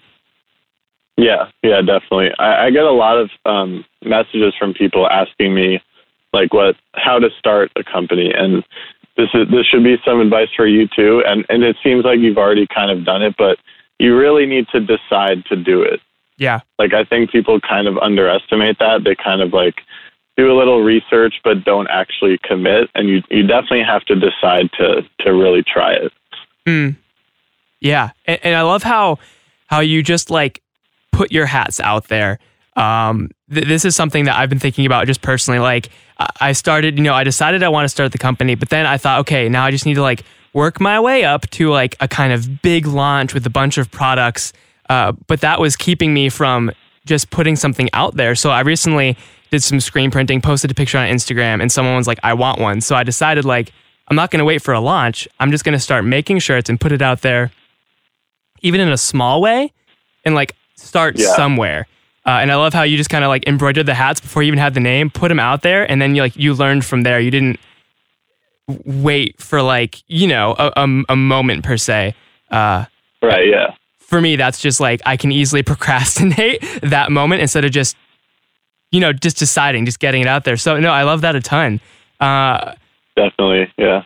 Yeah, 1.17 1.49
yeah, 1.63 1.81
definitely. 1.81 2.31
I, 2.39 2.65
I 2.65 2.71
get 2.71 2.83
a 2.83 2.91
lot 2.91 3.17
of 3.17 3.29
um, 3.45 3.85
messages 4.03 4.53
from 4.57 4.73
people 4.73 5.07
asking 5.07 5.53
me, 5.53 5.81
like, 6.33 6.53
what, 6.53 6.75
how 6.95 7.19
to 7.19 7.29
start 7.39 7.71
a 7.75 7.83
company, 7.83 8.31
and 8.33 8.63
this 9.17 9.29
is 9.33 9.47
this 9.49 9.65
should 9.65 9.83
be 9.83 9.97
some 10.05 10.19
advice 10.19 10.49
for 10.55 10.65
you 10.65 10.87
too. 10.87 11.23
And 11.25 11.45
and 11.49 11.63
it 11.63 11.77
seems 11.83 12.05
like 12.05 12.19
you've 12.19 12.37
already 12.37 12.67
kind 12.67 12.91
of 12.91 13.05
done 13.05 13.21
it, 13.21 13.35
but 13.37 13.57
you 13.99 14.17
really 14.17 14.45
need 14.45 14.67
to 14.69 14.79
decide 14.79 15.45
to 15.45 15.55
do 15.55 15.81
it. 15.81 15.99
Yeah. 16.37 16.61
Like 16.79 16.93
I 16.93 17.03
think 17.03 17.31
people 17.31 17.59
kind 17.59 17.87
of 17.87 17.97
underestimate 17.97 18.79
that. 18.79 19.03
They 19.03 19.15
kind 19.15 19.41
of 19.41 19.53
like 19.53 19.75
do 20.37 20.51
a 20.51 20.57
little 20.57 20.81
research 20.81 21.35
but 21.43 21.63
don't 21.65 21.87
actually 21.89 22.39
commit 22.43 22.89
and 22.95 23.09
you 23.09 23.21
you 23.29 23.45
definitely 23.45 23.83
have 23.83 24.03
to 24.05 24.15
decide 24.15 24.71
to 24.79 25.03
to 25.19 25.33
really 25.33 25.63
try 25.63 25.93
it. 25.93 26.11
Mm. 26.65 26.95
Yeah. 27.79 28.11
And, 28.25 28.39
and 28.43 28.55
I 28.55 28.61
love 28.61 28.83
how 28.83 29.19
how 29.67 29.81
you 29.81 30.01
just 30.01 30.29
like 30.31 30.61
put 31.11 31.31
your 31.31 31.45
hats 31.45 31.79
out 31.79 32.07
there. 32.07 32.39
Um, 32.75 33.29
th- 33.53 33.67
this 33.67 33.85
is 33.85 33.95
something 33.95 34.25
that 34.25 34.37
I've 34.37 34.49
been 34.49 34.59
thinking 34.59 34.85
about 34.85 35.07
just 35.07 35.21
personally. 35.21 35.59
Like, 35.59 35.89
I-, 36.39 36.53
started, 36.53 36.97
you 36.97 37.03
know, 37.03 37.13
I 37.13 37.23
decided 37.23 37.63
I 37.63 37.69
want 37.69 37.85
to 37.85 37.89
start 37.89 38.11
the 38.11 38.17
company, 38.17 38.55
but 38.55 38.69
then 38.69 38.85
I 38.85 38.97
thought, 38.97 39.19
okay, 39.21 39.49
now 39.49 39.65
I 39.65 39.71
just 39.71 39.85
need 39.85 39.95
to 39.95 40.01
like 40.01 40.23
work 40.53 40.79
my 40.79 40.99
way 40.99 41.23
up 41.25 41.49
to 41.51 41.69
like 41.69 41.95
a 41.99 42.07
kind 42.07 42.31
of 42.33 42.61
big 42.61 42.85
launch 42.85 43.33
with 43.33 43.45
a 43.45 43.49
bunch 43.49 43.77
of 43.77 43.89
products. 43.91 44.53
Uh, 44.89 45.13
but 45.27 45.41
that 45.41 45.59
was 45.59 45.75
keeping 45.75 46.13
me 46.13 46.29
from 46.29 46.71
just 47.05 47.29
putting 47.29 47.55
something 47.55 47.89
out 47.93 48.15
there. 48.15 48.35
So 48.35 48.49
I 48.51 48.61
recently 48.61 49.17
did 49.49 49.63
some 49.63 49.79
screen 49.79 50.11
printing, 50.11 50.41
posted 50.41 50.69
a 50.71 50.73
picture 50.73 50.97
on 50.97 51.07
Instagram, 51.09 51.61
and 51.61 51.71
someone 51.71 51.95
was 51.95 52.07
like, 52.07 52.19
I 52.23 52.33
want 52.33 52.59
one. 52.59 52.79
So 52.81 52.95
I 52.95 53.03
decided, 53.03 53.43
like, 53.45 53.71
I'm 54.07 54.15
not 54.15 54.29
going 54.31 54.39
to 54.39 54.45
wait 54.45 54.61
for 54.61 54.73
a 54.73 54.79
launch. 54.79 55.27
I'm 55.39 55.51
just 55.51 55.63
going 55.63 55.73
to 55.73 55.79
start 55.79 56.05
making 56.05 56.39
shirts 56.39 56.69
and 56.69 56.79
put 56.79 56.91
it 56.91 57.01
out 57.01 57.21
there, 57.21 57.51
even 58.61 58.81
in 58.81 58.89
a 58.89 58.97
small 58.97 59.41
way, 59.41 59.71
and 60.25 60.35
like 60.35 60.55
start 60.75 61.17
Yeah. 61.17 61.33
somewhere. 61.35 61.87
Uh, 62.25 62.37
and 62.41 62.51
I 62.51 62.55
love 62.55 62.73
how 62.73 62.83
you 62.83 62.97
just 62.97 63.09
kind 63.09 63.23
of 63.23 63.29
like 63.29 63.47
embroidered 63.47 63.85
the 63.87 63.93
hats 63.95 64.19
before 64.21 64.43
you 64.43 64.47
even 64.47 64.59
had 64.59 64.73
the 64.75 64.79
name, 64.79 65.09
put 65.09 65.29
them 65.29 65.39
out 65.39 65.61
there, 65.63 65.89
and 65.89 66.01
then 66.01 66.15
you 66.15 66.21
like 66.21 66.35
you 66.35 66.53
learned 66.53 66.85
from 66.85 67.01
there. 67.01 67.19
You 67.19 67.31
didn't 67.31 67.59
wait 68.85 69.41
for 69.41 69.61
like 69.61 70.03
you 70.07 70.27
know 70.27 70.55
a, 70.57 70.71
a, 70.75 71.03
a 71.09 71.15
moment 71.15 71.63
per 71.63 71.77
se. 71.77 72.15
Uh, 72.49 72.85
Right, 73.23 73.47
yeah. 73.47 73.75
for 73.99 74.19
me, 74.19 74.35
that's 74.35 74.59
just 74.59 74.79
like 74.79 74.99
I 75.05 75.15
can 75.17 75.31
easily 75.31 75.61
procrastinate 75.71 76.61
that 76.81 77.11
moment 77.11 77.41
instead 77.41 77.65
of 77.65 77.71
just, 77.71 77.95
you 78.91 78.99
know, 78.99 79.13
just 79.13 79.37
deciding, 79.37 79.85
just 79.85 79.99
getting 79.99 80.21
it 80.21 80.27
out 80.27 80.43
there. 80.43 80.57
So 80.57 80.79
no, 80.79 80.89
I 80.91 81.03
love 81.03 81.21
that 81.21 81.35
a 81.35 81.39
ton. 81.41 81.79
Uh, 82.19 82.73
Definitely, 83.15 83.71
yeah. 83.77 84.03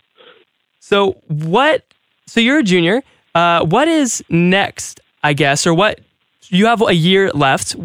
so 0.79 1.13
what? 1.27 1.83
So 2.27 2.39
you're 2.39 2.59
a 2.59 2.63
junior. 2.63 3.03
Uh, 3.33 3.63
what 3.65 3.87
is 3.87 4.23
next? 4.29 4.99
I 5.23 5.33
guess, 5.33 5.65
or 5.67 5.73
what? 5.73 5.99
You 6.47 6.65
have 6.67 6.81
a 6.81 6.93
year 6.93 7.31
left. 7.31 7.75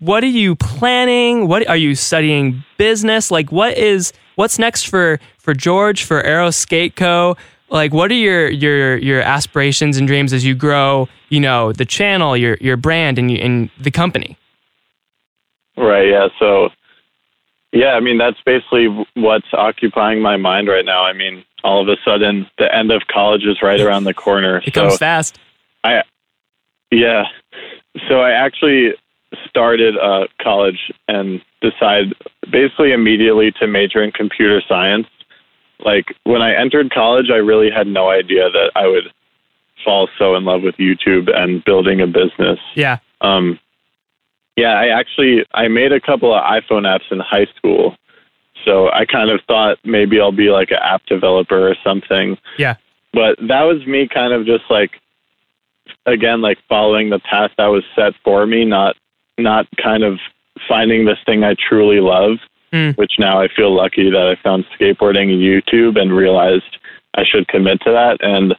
What 0.00 0.22
are 0.22 0.28
you 0.28 0.54
planning? 0.54 1.48
What 1.48 1.68
are 1.68 1.76
you 1.76 1.94
studying? 1.94 2.62
Business? 2.76 3.30
Like, 3.30 3.50
what 3.50 3.76
is 3.76 4.12
what's 4.36 4.58
next 4.58 4.84
for 4.84 5.18
for 5.38 5.54
George 5.54 6.04
for 6.04 6.22
Aero 6.22 6.50
Skate 6.50 6.94
Co? 6.94 7.36
Like, 7.70 7.92
what 7.92 8.10
are 8.10 8.14
your 8.14 8.48
your 8.48 8.96
your 8.98 9.20
aspirations 9.20 9.96
and 9.96 10.06
dreams 10.06 10.32
as 10.32 10.44
you 10.44 10.54
grow? 10.54 11.08
You 11.30 11.40
know, 11.40 11.72
the 11.72 11.84
channel, 11.84 12.36
your 12.36 12.56
your 12.60 12.76
brand, 12.76 13.18
and 13.18 13.30
you, 13.30 13.38
and 13.38 13.70
the 13.78 13.90
company. 13.90 14.38
Right, 15.76 16.08
yeah. 16.08 16.28
So, 16.38 16.70
yeah, 17.72 17.90
I 17.90 18.00
mean, 18.00 18.18
that's 18.18 18.40
basically 18.44 18.86
what's 19.14 19.46
occupying 19.52 20.20
my 20.20 20.36
mind 20.36 20.68
right 20.68 20.84
now. 20.84 21.04
I 21.04 21.12
mean, 21.12 21.44
all 21.62 21.82
of 21.82 21.88
a 21.88 21.96
sudden, 22.04 22.48
the 22.58 22.74
end 22.74 22.90
of 22.90 23.02
college 23.08 23.44
is 23.44 23.62
right 23.62 23.80
around 23.80 24.04
the 24.04 24.14
corner. 24.14 24.62
It 24.66 24.74
so, 24.74 24.82
comes 24.82 24.98
fast. 24.98 25.38
I 25.82 26.02
yeah. 26.90 27.24
So, 28.08 28.20
I 28.20 28.30
actually 28.30 28.94
started 29.48 29.96
uh, 29.96 30.26
college 30.40 30.92
and 31.08 31.40
decided 31.60 32.14
basically 32.50 32.92
immediately 32.92 33.52
to 33.60 33.66
major 33.66 34.02
in 34.02 34.12
computer 34.12 34.62
science. 34.66 35.06
Like, 35.84 36.06
when 36.24 36.42
I 36.42 36.54
entered 36.54 36.90
college, 36.90 37.30
I 37.30 37.36
really 37.36 37.70
had 37.70 37.86
no 37.86 38.10
idea 38.10 38.50
that 38.50 38.72
I 38.74 38.86
would 38.86 39.12
fall 39.84 40.08
so 40.18 40.34
in 40.34 40.44
love 40.44 40.62
with 40.62 40.76
YouTube 40.76 41.30
and 41.34 41.64
building 41.64 42.00
a 42.00 42.06
business. 42.06 42.58
Yeah. 42.74 42.98
Um, 43.20 43.58
yeah, 44.56 44.72
I 44.72 44.88
actually 44.88 45.44
I 45.52 45.68
made 45.68 45.92
a 45.92 46.00
couple 46.00 46.34
of 46.34 46.42
iPhone 46.42 46.82
apps 46.82 47.12
in 47.12 47.20
high 47.20 47.46
school, 47.56 47.96
so 48.64 48.90
I 48.90 49.06
kind 49.06 49.30
of 49.30 49.40
thought 49.46 49.78
maybe 49.84 50.20
I'll 50.20 50.32
be 50.32 50.50
like 50.50 50.72
an 50.72 50.78
app 50.82 51.06
developer 51.06 51.68
or 51.68 51.76
something. 51.84 52.36
Yeah. 52.58 52.74
But 53.12 53.38
that 53.46 53.62
was 53.62 53.86
me 53.86 54.08
kind 54.12 54.32
of 54.32 54.46
just 54.46 54.64
like 54.68 54.90
again 56.06 56.40
like 56.40 56.58
following 56.68 57.10
the 57.10 57.20
path 57.20 57.52
that 57.56 57.66
was 57.66 57.84
set 57.94 58.14
for 58.24 58.46
me, 58.46 58.64
not 58.64 58.96
not 59.38 59.66
kind 59.82 60.02
of 60.02 60.18
finding 60.68 61.04
this 61.04 61.18
thing 61.24 61.44
I 61.44 61.54
truly 61.54 62.00
love, 62.00 62.38
Mm. 62.72 62.98
which 62.98 63.12
now 63.18 63.40
I 63.40 63.48
feel 63.48 63.74
lucky 63.74 64.10
that 64.10 64.28
I 64.28 64.34
found 64.42 64.66
skateboarding 64.78 65.32
and 65.32 65.40
YouTube 65.40 65.98
and 65.98 66.14
realized 66.14 66.76
I 67.14 67.24
should 67.24 67.48
commit 67.48 67.80
to 67.82 67.92
that 67.92 68.18
and 68.20 68.54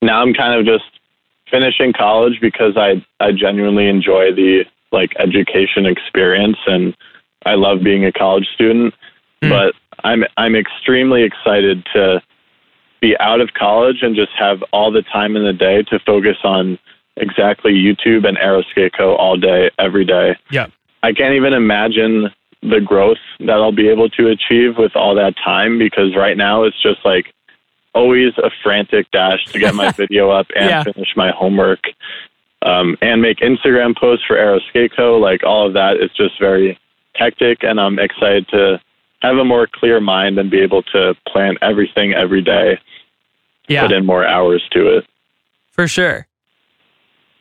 now 0.00 0.22
I'm 0.22 0.32
kind 0.34 0.54
of 0.58 0.64
just 0.64 0.84
finishing 1.50 1.92
college 1.92 2.38
because 2.40 2.76
I 2.76 3.04
I 3.18 3.32
genuinely 3.32 3.88
enjoy 3.88 4.32
the 4.32 4.64
like 4.92 5.12
education 5.18 5.84
experience 5.86 6.58
and 6.66 6.96
I 7.44 7.54
love 7.54 7.82
being 7.82 8.04
a 8.04 8.12
college 8.12 8.46
student. 8.54 8.94
Mm. 9.42 9.50
But 9.50 9.74
I'm 10.04 10.24
I'm 10.36 10.54
extremely 10.54 11.22
excited 11.24 11.84
to 11.94 12.22
be 13.00 13.16
out 13.18 13.40
of 13.40 13.54
college 13.54 14.02
and 14.02 14.14
just 14.14 14.30
have 14.38 14.62
all 14.72 14.92
the 14.92 15.02
time 15.02 15.34
in 15.34 15.44
the 15.44 15.52
day 15.52 15.82
to 15.84 15.98
focus 15.98 16.36
on 16.44 16.78
exactly 17.16 17.72
YouTube 17.72 18.26
and 18.26 18.36
Aeroskate 18.38 18.92
Co 18.96 19.14
all 19.16 19.36
day, 19.36 19.70
every 19.78 20.04
day. 20.04 20.36
Yeah. 20.50 20.66
I 21.02 21.12
can't 21.12 21.34
even 21.34 21.52
imagine 21.52 22.30
the 22.62 22.80
growth 22.80 23.18
that 23.40 23.50
I'll 23.50 23.72
be 23.72 23.88
able 23.88 24.08
to 24.10 24.28
achieve 24.28 24.78
with 24.78 24.94
all 24.94 25.14
that 25.16 25.34
time 25.44 25.78
because 25.78 26.14
right 26.16 26.36
now 26.36 26.62
it's 26.62 26.80
just 26.80 27.04
like 27.04 27.26
always 27.94 28.32
a 28.38 28.50
frantic 28.62 29.10
dash 29.10 29.44
to 29.46 29.58
get 29.58 29.74
my 29.74 29.90
video 29.96 30.30
up 30.30 30.46
and 30.54 30.66
Yeah. 30.70 30.82
finish 30.84 31.08
my 31.16 31.30
homework 31.32 31.80
um, 32.64 32.96
and 33.02 33.20
make 33.20 33.38
Instagram 33.38 33.96
posts 33.96 34.24
for 34.26 34.36
Aeroskate 34.36 34.94
Co. 34.96 35.18
Like 35.18 35.42
all 35.44 35.66
of 35.66 35.72
that 35.74 35.96
is 35.96 36.10
just 36.16 36.38
very 36.38 36.78
hectic, 37.16 37.62
and 37.62 37.80
I'm 37.80 37.98
excited 37.98 38.46
to 38.48 38.80
have 39.20 39.36
a 39.36 39.44
more 39.44 39.66
clear 39.70 40.00
mind 40.00 40.38
and 40.38 40.50
be 40.50 40.60
able 40.60 40.82
to 40.84 41.14
plan 41.28 41.56
everything 41.62 42.14
every 42.14 42.40
day, 42.42 42.78
Yeah. 43.68 43.82
put 43.82 43.92
in 43.92 44.06
more 44.06 44.24
hours 44.26 44.62
to 44.72 44.96
it. 44.98 45.06
For 45.72 45.86
sure. 45.88 46.26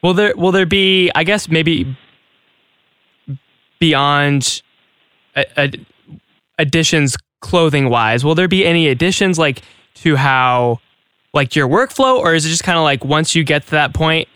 Will 0.03 0.13
there 0.13 0.33
will 0.35 0.51
there 0.51 0.65
be 0.65 1.11
I 1.13 1.23
guess 1.23 1.47
maybe 1.49 1.95
beyond 3.79 4.61
a, 5.35 5.45
a, 5.57 5.71
additions 6.57 7.17
clothing 7.41 7.89
wise, 7.89 8.23
will 8.23 8.35
there 8.35 8.47
be 8.47 8.65
any 8.65 8.87
additions 8.87 9.37
like 9.37 9.61
to 9.95 10.15
how 10.15 10.79
like 11.33 11.55
your 11.55 11.67
workflow 11.67 12.17
or 12.17 12.33
is 12.33 12.45
it 12.45 12.49
just 12.49 12.63
kind 12.63 12.77
of 12.77 12.83
like 12.83 13.03
once 13.03 13.35
you 13.35 13.43
get 13.43 13.63
to 13.65 13.71
that 13.71 13.93
point 13.93 14.27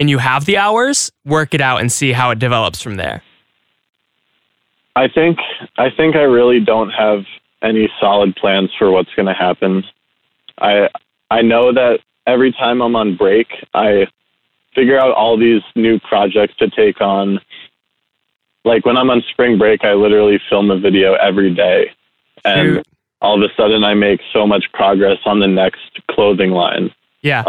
and 0.00 0.08
you 0.08 0.18
have 0.18 0.44
the 0.44 0.56
hours, 0.56 1.10
work 1.24 1.54
it 1.54 1.60
out 1.60 1.80
and 1.80 1.90
see 1.90 2.12
how 2.12 2.30
it 2.30 2.38
develops 2.38 2.82
from 2.82 2.96
there? 2.96 3.22
I 4.96 5.08
think 5.08 5.38
I 5.76 5.90
think 5.96 6.16
I 6.16 6.22
really 6.22 6.60
don't 6.60 6.90
have 6.90 7.24
any 7.62 7.88
solid 8.00 8.34
plans 8.36 8.70
for 8.78 8.90
what's 8.90 9.14
going 9.14 9.26
to 9.26 9.34
happen. 9.34 9.84
I 10.58 10.88
I 11.30 11.42
know 11.42 11.72
that 11.72 12.00
every 12.26 12.52
time 12.52 12.82
I'm 12.82 12.96
on 12.96 13.16
break, 13.16 13.46
I 13.74 14.08
figure 14.78 14.98
out 14.98 15.12
all 15.12 15.36
these 15.36 15.62
new 15.74 15.98
projects 15.98 16.54
to 16.56 16.70
take 16.70 17.00
on. 17.00 17.40
Like 18.64 18.86
when 18.86 18.96
I'm 18.96 19.10
on 19.10 19.22
spring 19.30 19.58
break, 19.58 19.84
I 19.84 19.94
literally 19.94 20.38
film 20.48 20.70
a 20.70 20.78
video 20.78 21.14
every 21.14 21.52
day, 21.54 21.90
and 22.44 22.82
all 23.20 23.42
of 23.42 23.50
a 23.50 23.52
sudden 23.56 23.82
I 23.82 23.94
make 23.94 24.20
so 24.32 24.46
much 24.46 24.66
progress 24.72 25.18
on 25.24 25.40
the 25.40 25.48
next 25.48 26.00
clothing 26.10 26.50
line. 26.50 26.94
Yeah. 27.22 27.44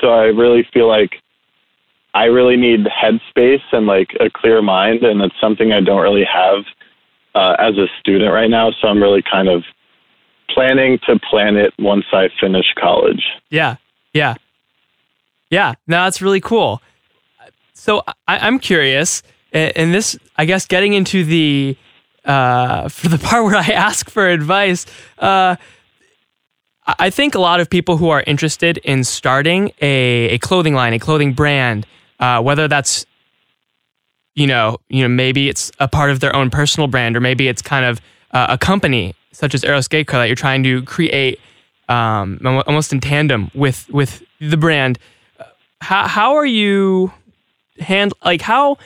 So 0.00 0.08
I 0.08 0.26
really 0.26 0.66
feel 0.72 0.88
like 0.88 1.16
I 2.14 2.24
really 2.24 2.56
need 2.56 2.86
headspace 2.86 3.62
and 3.72 3.86
like 3.86 4.16
a 4.20 4.30
clear 4.30 4.62
mind, 4.62 5.02
and 5.02 5.20
it's 5.22 5.34
something 5.40 5.72
I 5.72 5.80
don't 5.80 6.02
really 6.02 6.24
have 6.24 6.64
uh, 7.34 7.56
as 7.58 7.76
a 7.76 7.86
student 8.00 8.32
right 8.32 8.50
now. 8.50 8.70
So 8.70 8.88
I'm 8.88 9.02
really 9.02 9.22
kind 9.22 9.48
of 9.48 9.64
planning 10.50 10.98
to 11.06 11.18
plan 11.18 11.56
it 11.56 11.72
once 11.78 12.04
I 12.12 12.28
finish 12.40 12.66
college. 12.78 13.24
Yeah, 13.50 13.76
yeah, 14.12 14.34
yeah. 15.50 15.74
No, 15.86 16.04
that's 16.04 16.20
really 16.22 16.40
cool. 16.40 16.82
So 17.74 18.02
I, 18.26 18.38
I'm 18.38 18.58
curious, 18.58 19.22
and 19.52 19.94
this, 19.94 20.16
I 20.36 20.44
guess, 20.44 20.66
getting 20.66 20.92
into 20.92 21.24
the 21.24 21.76
uh, 22.24 22.88
for 22.88 23.08
the 23.08 23.18
part 23.26 23.44
where 23.44 23.56
I 23.56 23.68
ask 23.68 24.10
for 24.10 24.28
advice. 24.28 24.86
Uh, 25.18 25.56
I 26.86 27.10
think 27.10 27.34
a 27.34 27.40
lot 27.40 27.58
of 27.60 27.68
people 27.68 27.96
who 27.96 28.10
are 28.10 28.22
interested 28.26 28.78
in 28.78 29.02
starting 29.02 29.72
a, 29.80 30.30
a 30.30 30.38
clothing 30.38 30.74
line, 30.74 30.92
a 30.92 31.00
clothing 31.00 31.32
brand, 31.32 31.86
uh, 32.20 32.40
whether 32.40 32.68
that's 32.68 33.06
you 34.36 34.46
know, 34.46 34.78
you 34.88 35.02
know, 35.02 35.08
maybe 35.08 35.48
it's 35.48 35.72
a 35.80 35.88
part 35.88 36.10
of 36.10 36.20
their 36.20 36.36
own 36.36 36.50
personal 36.50 36.86
brand, 36.86 37.16
or 37.16 37.20
maybe 37.20 37.48
it's 37.48 37.62
kind 37.62 37.84
of 37.86 38.00
uh, 38.32 38.46
a 38.50 38.58
company 38.58 39.14
such 39.32 39.54
as 39.54 39.62
Aeroskate 39.62 40.06
Co. 40.06 40.18
that 40.18 40.26
you're 40.26 40.36
trying 40.36 40.62
to 40.62 40.82
create 40.82 41.40
um, 41.88 42.38
almost 42.44 42.92
in 42.92 43.00
tandem 43.00 43.50
with 43.54 43.88
with 43.90 44.22
the 44.40 44.56
brand. 44.56 44.98
How 45.80 46.06
how 46.08 46.34
are 46.36 46.46
you 46.46 47.12
hand 47.78 48.12
like 48.24 48.40
how 48.40 48.78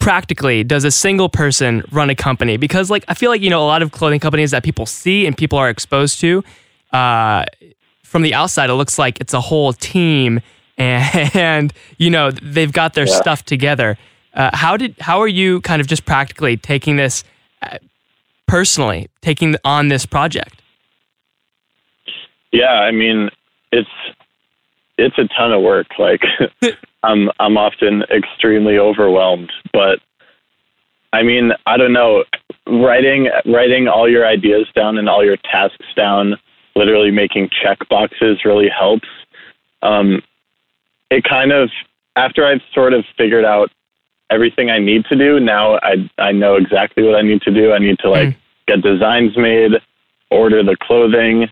practically 0.00 0.64
does 0.64 0.84
a 0.84 0.90
single 0.90 1.28
person 1.28 1.82
run 1.92 2.10
a 2.10 2.14
company? 2.14 2.56
Because 2.56 2.90
like 2.90 3.04
I 3.08 3.14
feel 3.14 3.30
like 3.30 3.40
you 3.40 3.50
know 3.50 3.62
a 3.62 3.66
lot 3.66 3.82
of 3.82 3.92
clothing 3.92 4.20
companies 4.20 4.50
that 4.50 4.62
people 4.64 4.86
see 4.86 5.26
and 5.26 5.36
people 5.36 5.58
are 5.58 5.70
exposed 5.70 6.20
to. 6.20 6.44
Uh, 6.92 7.44
from 8.04 8.22
the 8.22 8.32
outside, 8.34 8.70
it 8.70 8.74
looks 8.74 8.98
like 8.98 9.20
it's 9.20 9.34
a 9.34 9.40
whole 9.40 9.72
team 9.74 10.40
and, 10.78 11.30
and 11.36 11.72
you 11.98 12.10
know 12.10 12.30
they've 12.30 12.72
got 12.72 12.94
their 12.94 13.06
Yeah. 13.06 13.20
stuff 13.20 13.44
together. 13.44 13.96
Uh, 14.34 14.50
how 14.54 14.76
did 14.76 14.94
how 15.00 15.20
are 15.20 15.28
you 15.28 15.60
kind 15.62 15.80
of 15.80 15.86
just 15.86 16.04
practically 16.04 16.56
taking 16.56 16.96
this 16.96 17.24
uh, 17.62 17.78
personally, 18.46 19.08
taking 19.22 19.56
on 19.64 19.88
this 19.88 20.06
project? 20.06 20.60
Yeah, 22.52 22.72
I 22.72 22.92
mean, 22.92 23.30
it's 23.72 23.88
it's 24.98 25.16
a 25.18 25.28
ton 25.28 25.52
of 25.52 25.62
work. 25.62 25.86
Like 25.98 26.22
I'm 27.02 27.30
I'm 27.40 27.56
often 27.56 28.02
extremely 28.14 28.78
overwhelmed, 28.78 29.50
but 29.72 30.00
I 31.12 31.22
mean, 31.22 31.52
I 31.64 31.76
don't 31.78 31.92
know, 31.94 32.24
writing 32.66 33.28
writing 33.46 33.88
all 33.88 34.08
your 34.10 34.26
ideas 34.26 34.66
down 34.74 34.98
and 34.98 35.08
all 35.08 35.24
your 35.24 35.38
tasks 35.38 35.86
down, 35.96 36.36
literally 36.76 37.10
making 37.10 37.48
check 37.62 37.78
boxes 37.88 38.44
really 38.44 38.68
helps. 38.68 39.08
Um, 39.82 40.22
it 41.10 41.24
kind 41.24 41.52
of 41.52 41.70
after 42.16 42.44
I've 42.44 42.60
sort 42.74 42.92
of 42.92 43.04
figured 43.16 43.44
out 43.44 43.70
everything 44.30 44.68
I 44.70 44.78
need 44.78 45.06
to 45.06 45.16
do, 45.16 45.40
now 45.40 45.76
I 45.76 46.10
I 46.18 46.32
know 46.32 46.56
exactly 46.56 47.02
what 47.04 47.14
I 47.14 47.22
need 47.22 47.40
to 47.42 47.50
do. 47.50 47.72
I 47.72 47.78
need 47.78 47.98
to 48.00 48.10
like 48.10 48.28
Mm. 48.30 48.36
get 48.66 48.82
designs 48.82 49.36
made, 49.36 49.72
order 50.30 50.62
the 50.62 50.76
clothing, 50.76 51.48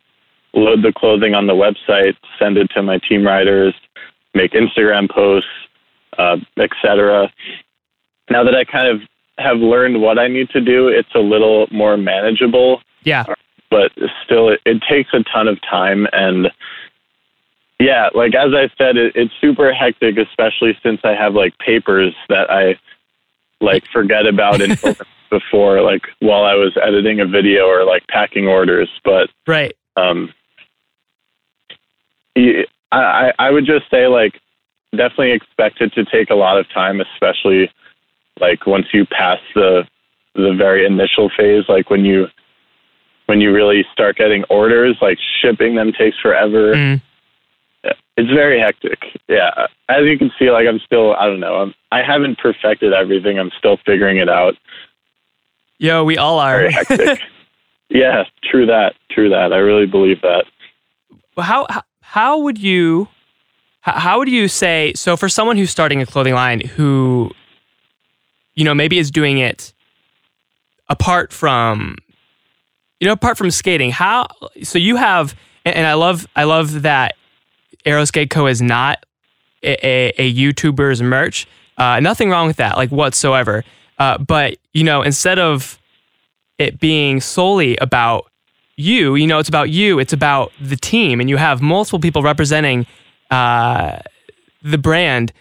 load 0.56 0.82
the 0.82 0.92
clothing 0.92 1.34
on 1.34 1.46
the 1.46 1.52
website, 1.52 2.16
send 2.38 2.56
it 2.56 2.68
to 2.74 2.82
my 2.82 2.98
team 2.98 3.24
writers, 3.24 3.74
make 4.34 4.52
Instagram 4.52 5.08
posts, 5.08 5.48
uh, 6.18 6.38
etc. 6.58 7.30
Now 8.30 8.42
that 8.42 8.54
I 8.54 8.64
kind 8.64 8.88
of 8.88 9.02
have 9.38 9.58
learned 9.58 10.00
what 10.00 10.18
I 10.18 10.28
need 10.28 10.48
to 10.50 10.60
do, 10.60 10.88
it's 10.88 11.14
a 11.14 11.20
little 11.20 11.66
more 11.70 11.96
manageable, 11.96 12.80
Yeah, 13.04 13.24
but 13.70 13.92
still, 14.24 14.48
it, 14.48 14.60
it 14.64 14.82
takes 14.88 15.10
a 15.12 15.22
ton 15.32 15.46
of 15.46 15.60
time. 15.62 16.06
And 16.12 16.50
yeah, 17.78 18.08
like 18.14 18.34
as 18.34 18.54
I 18.54 18.70
said, 18.78 18.96
it, 18.96 19.12
it's 19.14 19.32
super 19.40 19.72
hectic, 19.72 20.16
especially 20.16 20.76
since 20.82 21.00
I 21.04 21.12
have 21.12 21.34
like 21.34 21.56
papers 21.58 22.14
that 22.28 22.50
I 22.50 22.78
like 23.60 23.84
forget 23.92 24.26
about 24.26 24.60
in 24.60 24.76
before, 25.30 25.82
like 25.82 26.02
while 26.20 26.44
I 26.44 26.54
was 26.54 26.76
editing 26.82 27.20
a 27.20 27.26
video 27.26 27.66
or 27.66 27.84
like 27.84 28.06
packing 28.08 28.46
orders. 28.46 28.88
But 29.04 29.28
right. 29.46 29.76
um, 29.96 30.32
I, 32.92 33.32
I 33.38 33.50
would 33.50 33.66
just 33.66 33.90
say 33.90 34.06
like 34.06 34.40
definitely 34.92 35.32
expect 35.32 35.80
it 35.80 35.92
to 35.94 36.04
take 36.04 36.30
a 36.30 36.34
lot 36.34 36.58
of 36.58 36.68
time, 36.70 37.00
especially 37.00 37.70
like 38.40 38.66
once 38.66 38.86
you 38.92 39.06
pass 39.06 39.38
the 39.54 39.86
the 40.34 40.54
very 40.56 40.84
initial 40.84 41.30
phase, 41.36 41.64
like 41.68 41.90
when 41.90 42.04
you 42.04 42.26
when 43.26 43.40
you 43.40 43.52
really 43.52 43.84
start 43.92 44.16
getting 44.16 44.44
orders, 44.44 44.96
like 45.00 45.18
shipping 45.40 45.74
them 45.74 45.92
takes 45.92 46.18
forever. 46.20 46.74
Mm. 46.74 47.02
It's 48.18 48.30
very 48.30 48.58
hectic. 48.58 48.98
Yeah, 49.28 49.66
as 49.88 50.04
you 50.04 50.18
can 50.18 50.30
see, 50.38 50.50
like 50.50 50.66
I'm 50.66 50.80
still 50.80 51.14
I 51.14 51.26
don't 51.26 51.40
know. 51.40 51.56
I'm, 51.56 51.74
I 51.92 52.02
haven't 52.02 52.38
perfected 52.38 52.92
everything. 52.92 53.38
I'm 53.38 53.50
still 53.58 53.78
figuring 53.84 54.16
it 54.18 54.28
out. 54.28 54.54
Yo, 55.78 56.02
we 56.04 56.16
all 56.16 56.38
are. 56.38 56.60
Very 56.60 56.72
hectic. 56.72 57.20
yeah, 57.90 58.24
true 58.42 58.66
that. 58.66 58.94
True 59.10 59.28
that. 59.28 59.52
I 59.52 59.58
really 59.58 59.86
believe 59.86 60.22
that. 60.22 60.44
how 61.36 61.66
how- 61.68 61.82
how 62.08 62.38
would 62.38 62.56
you 62.56 63.08
how 63.80 64.18
would 64.18 64.28
you 64.28 64.46
say 64.46 64.92
so 64.94 65.16
for 65.16 65.28
someone 65.28 65.56
who's 65.56 65.70
starting 65.70 66.00
a 66.00 66.06
clothing 66.06 66.34
line 66.34 66.60
who 66.60 67.30
you 68.54 68.64
know 68.64 68.74
maybe 68.74 68.96
is 68.96 69.10
doing 69.10 69.38
it 69.38 69.74
apart 70.88 71.32
from 71.32 71.96
you 73.00 73.06
know 73.06 73.12
apart 73.12 73.36
from 73.36 73.50
skating 73.50 73.90
how 73.90 74.26
so 74.62 74.78
you 74.78 74.94
have 74.94 75.34
and 75.64 75.84
I 75.84 75.94
love 75.94 76.26
I 76.36 76.44
love 76.44 76.82
that 76.82 77.16
Aeroskate 77.84 78.30
Co 78.30 78.46
is 78.46 78.62
not 78.62 79.04
a, 79.64 79.86
a, 79.86 80.12
a 80.16 80.34
YouTuber's 80.34 81.02
merch 81.02 81.48
uh, 81.76 81.98
nothing 81.98 82.30
wrong 82.30 82.46
with 82.46 82.56
that 82.56 82.76
like 82.76 82.90
whatsoever 82.90 83.64
uh, 83.98 84.16
but 84.18 84.58
you 84.72 84.84
know 84.84 85.02
instead 85.02 85.40
of 85.40 85.78
it 86.58 86.78
being 86.78 87.20
solely 87.20 87.76
about 87.78 88.30
you, 88.76 89.14
you 89.14 89.26
know, 89.26 89.38
it's 89.38 89.48
about 89.48 89.70
you, 89.70 89.98
it's 89.98 90.12
about 90.12 90.52
the 90.60 90.76
team, 90.76 91.20
and 91.20 91.30
you 91.30 91.36
have 91.38 91.62
multiple 91.62 91.98
people 91.98 92.22
representing 92.22 92.86
uh, 93.30 93.98
the 94.62 94.78
brand. 94.78 95.32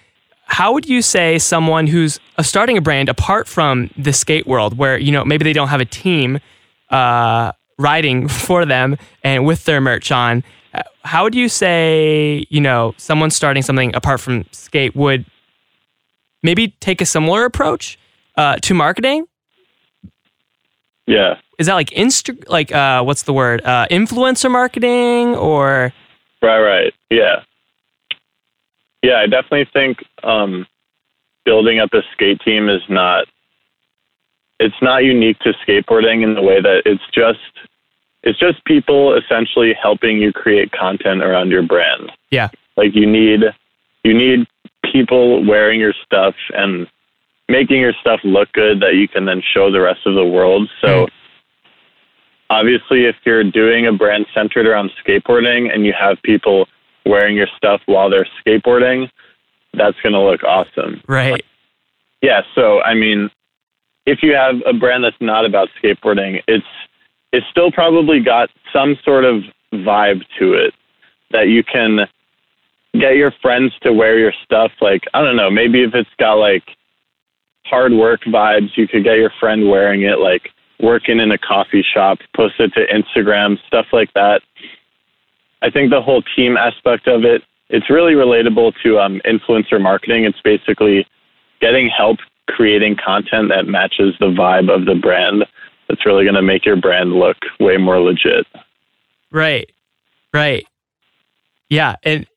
How 0.45 0.73
would 0.73 0.87
you 0.87 1.01
say 1.01 1.37
someone 1.39 1.87
who's 1.87 2.19
uh, 2.37 2.43
starting 2.43 2.77
a 2.77 2.81
brand 2.81 3.09
apart 3.09 3.47
from 3.47 3.89
the 3.97 4.13
skate 4.13 4.47
world, 4.47 4.77
where 4.77 4.97
you 4.97 5.11
know 5.11 5.25
maybe 5.25 5.43
they 5.43 5.53
don't 5.53 5.67
have 5.67 5.81
a 5.81 5.85
team 5.85 6.39
uh, 6.89 7.51
riding 7.77 8.27
for 8.45 8.65
them 8.65 8.97
and 9.23 9.45
with 9.45 9.65
their 9.65 9.81
merch 9.81 10.11
on? 10.11 10.43
uh, 10.73 10.83
How 11.03 11.23
would 11.23 11.35
you 11.35 11.49
say 11.49 12.45
you 12.49 12.61
know 12.61 12.93
someone 12.97 13.31
starting 13.31 13.63
something 13.63 13.93
apart 13.95 14.21
from 14.21 14.45
skate 14.51 14.95
would 14.95 15.25
maybe 16.41 16.69
take 16.79 17.01
a 17.01 17.05
similar 17.05 17.43
approach 17.43 17.99
uh, 18.37 18.57
to 18.61 18.73
marketing? 18.73 19.25
Yeah. 21.07 21.35
Is 21.57 21.67
that 21.67 21.73
like 21.73 21.89
insta 21.91 22.47
like 22.49 22.71
uh 22.73 23.03
what's 23.03 23.23
the 23.23 23.33
word 23.33 23.61
uh 23.65 23.87
influencer 23.89 24.51
marketing 24.51 25.35
or 25.35 25.93
Right, 26.45 26.59
right. 26.59 26.93
Yeah. 27.09 27.41
Yeah, 29.01 29.17
I 29.17 29.27
definitely 29.27 29.67
think 29.73 30.03
um, 30.23 30.67
building 31.43 31.79
up 31.79 31.93
a 31.93 32.01
skate 32.13 32.39
team 32.41 32.69
is 32.69 32.81
not 32.87 33.25
it's 34.59 34.75
not 34.81 35.03
unique 35.03 35.39
to 35.39 35.53
skateboarding 35.65 36.23
in 36.23 36.35
the 36.35 36.41
way 36.41 36.61
that 36.61 36.83
it's 36.85 37.03
just 37.13 37.39
it's 38.23 38.39
just 38.39 38.63
people 38.65 39.15
essentially 39.15 39.73
helping 39.73 40.19
you 40.19 40.31
create 40.31 40.71
content 40.71 41.23
around 41.23 41.49
your 41.49 41.63
brand. 41.63 42.11
Yeah. 42.29 42.49
Like 42.77 42.93
you 42.93 43.05
need 43.05 43.41
you 44.03 44.13
need 44.13 44.47
people 44.91 45.43
wearing 45.45 45.79
your 45.79 45.93
stuff 46.05 46.35
and 46.53 46.87
making 47.49 47.79
your 47.79 47.93
stuff 48.01 48.19
look 48.23 48.51
good 48.53 48.81
that 48.81 48.93
you 48.95 49.07
can 49.07 49.25
then 49.25 49.41
show 49.41 49.71
the 49.71 49.81
rest 49.81 50.01
of 50.05 50.13
the 50.13 50.25
world. 50.25 50.69
So 50.79 50.87
Mm. 50.87 51.09
Obviously 52.49 53.05
if 53.05 53.15
you're 53.25 53.43
doing 53.43 53.87
a 53.87 53.93
brand 53.93 54.25
centered 54.33 54.67
around 54.67 54.91
skateboarding 55.05 55.73
and 55.73 55.85
you 55.85 55.93
have 55.97 56.21
people 56.23 56.67
wearing 57.05 57.35
your 57.35 57.47
stuff 57.55 57.81
while 57.85 58.09
they're 58.09 58.27
skateboarding, 58.45 59.09
that's 59.73 59.99
going 60.01 60.13
to 60.13 60.19
look 60.19 60.43
awesome. 60.43 61.01
right 61.07 61.43
Yeah, 62.21 62.41
so 62.53 62.81
I 62.81 62.93
mean, 62.93 63.29
if 64.05 64.21
you 64.21 64.33
have 64.35 64.55
a 64.65 64.73
brand 64.73 65.03
that's 65.03 65.19
not 65.19 65.45
about 65.45 65.69
skateboarding, 65.81 66.41
it's 66.47 66.65
it's 67.31 67.45
still 67.47 67.71
probably 67.71 68.19
got 68.19 68.49
some 68.71 68.97
sort 69.03 69.25
of 69.25 69.43
vibe 69.73 70.23
to 70.39 70.53
it 70.53 70.73
that 71.31 71.49
you 71.49 71.63
can 71.63 72.07
get 72.93 73.17
your 73.17 73.31
friends 73.41 73.73
to 73.81 73.91
wear 73.91 74.17
your 74.17 74.33
stuff 74.43 74.71
like 74.81 75.03
I 75.13 75.21
don't 75.21 75.35
know, 75.35 75.49
maybe 75.49 75.83
if 75.83 75.93
it's 75.93 76.09
got 76.17 76.35
like 76.35 76.63
hard 77.65 77.91
work 77.93 78.21
vibes, 78.23 78.77
you 78.77 78.87
could 78.87 79.03
get 79.03 79.17
your 79.17 79.31
friend 79.39 79.69
wearing 79.69 80.03
it 80.03 80.19
like 80.19 80.51
working 80.85 81.19
in 81.19 81.31
a 81.31 81.37
coffee 81.37 81.83
shop, 81.83 82.19
post 82.35 82.55
it 82.59 82.71
to 82.75 82.85
Instagram, 82.87 83.57
stuff 83.65 83.87
like 83.91 84.13
that. 84.13 84.41
I 85.61 85.71
think 85.71 85.89
the 85.89 86.01
whole 86.01 86.21
team 86.35 86.55
aspect 86.57 87.07
of 87.07 87.25
it, 87.25 87.41
it's 87.69 87.89
really 87.89 88.13
relatable 88.13 88.73
to 88.83 88.99
um, 88.99 89.19
influencer 89.25 89.81
marketing. 89.81 90.23
It's 90.23 90.39
basically 90.41 91.07
getting 91.59 91.89
help 91.89 92.19
creating 92.47 92.95
content 93.03 93.49
that 93.49 93.65
matches 93.65 94.13
the 94.19 94.27
vibe 94.27 94.73
of 94.73 94.85
the 94.85 94.93
brand 94.93 95.43
that's 95.89 96.05
really 96.05 96.23
going 96.23 96.35
to 96.35 96.41
make 96.41 96.65
your 96.65 96.75
brand 96.75 97.13
look 97.13 97.37
way 97.59 97.77
more 97.77 97.99
legit. 97.99 98.45
right 99.31 99.71
right 100.33 100.67
yeah 101.69 101.95
and 102.03 102.27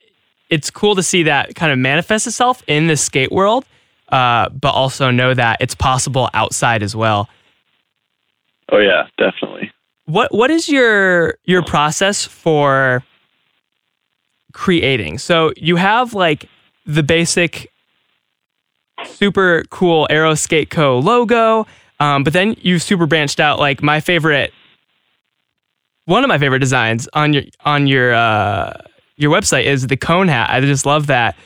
it's 0.48 0.70
cool 0.70 0.94
to 0.94 1.02
see 1.02 1.24
that 1.24 1.54
kind 1.54 1.70
of 1.70 1.78
manifest 1.78 2.26
itself 2.26 2.62
in 2.66 2.86
the 2.86 2.96
skate 2.96 3.30
world 3.30 3.66
uh 4.08 4.48
but 4.48 4.70
also 4.70 5.10
know 5.10 5.34
that 5.34 5.58
it's 5.60 5.74
possible 5.74 6.30
outside 6.32 6.82
as 6.82 6.96
well 6.96 7.28
Oh 8.70 8.78
yeah, 8.78 9.06
definitely. 9.16 9.70
what 10.06 10.32
what 10.34 10.50
is 10.50 10.68
your 10.68 11.36
your 11.44 11.62
process 11.62 12.24
for 12.24 13.02
creating 14.52 15.18
so 15.18 15.52
you 15.56 15.76
have 15.76 16.14
like 16.14 16.48
the 16.86 17.02
basic 17.02 17.70
super 19.04 19.64
cool 19.70 20.06
Aero 20.10 20.34
Skate 20.34 20.70
Co 20.70 20.98
logo. 20.98 21.66
Um, 22.00 22.24
but 22.24 22.32
then 22.32 22.56
you've 22.60 22.82
super 22.82 23.06
branched 23.06 23.40
out. 23.40 23.58
Like 23.58 23.82
my 23.82 24.00
favorite, 24.00 24.52
one 26.06 26.24
of 26.24 26.28
my 26.28 26.38
favorite 26.38 26.60
designs 26.60 27.08
on 27.12 27.32
your 27.32 27.42
on 27.64 27.86
your 27.86 28.14
uh, 28.14 28.80
your 29.16 29.30
website 29.32 29.64
is 29.64 29.86
the 29.88 29.96
cone 29.96 30.28
hat. 30.28 30.48
I 30.50 30.60
just 30.60 30.86
love 30.86 31.06
that. 31.08 31.36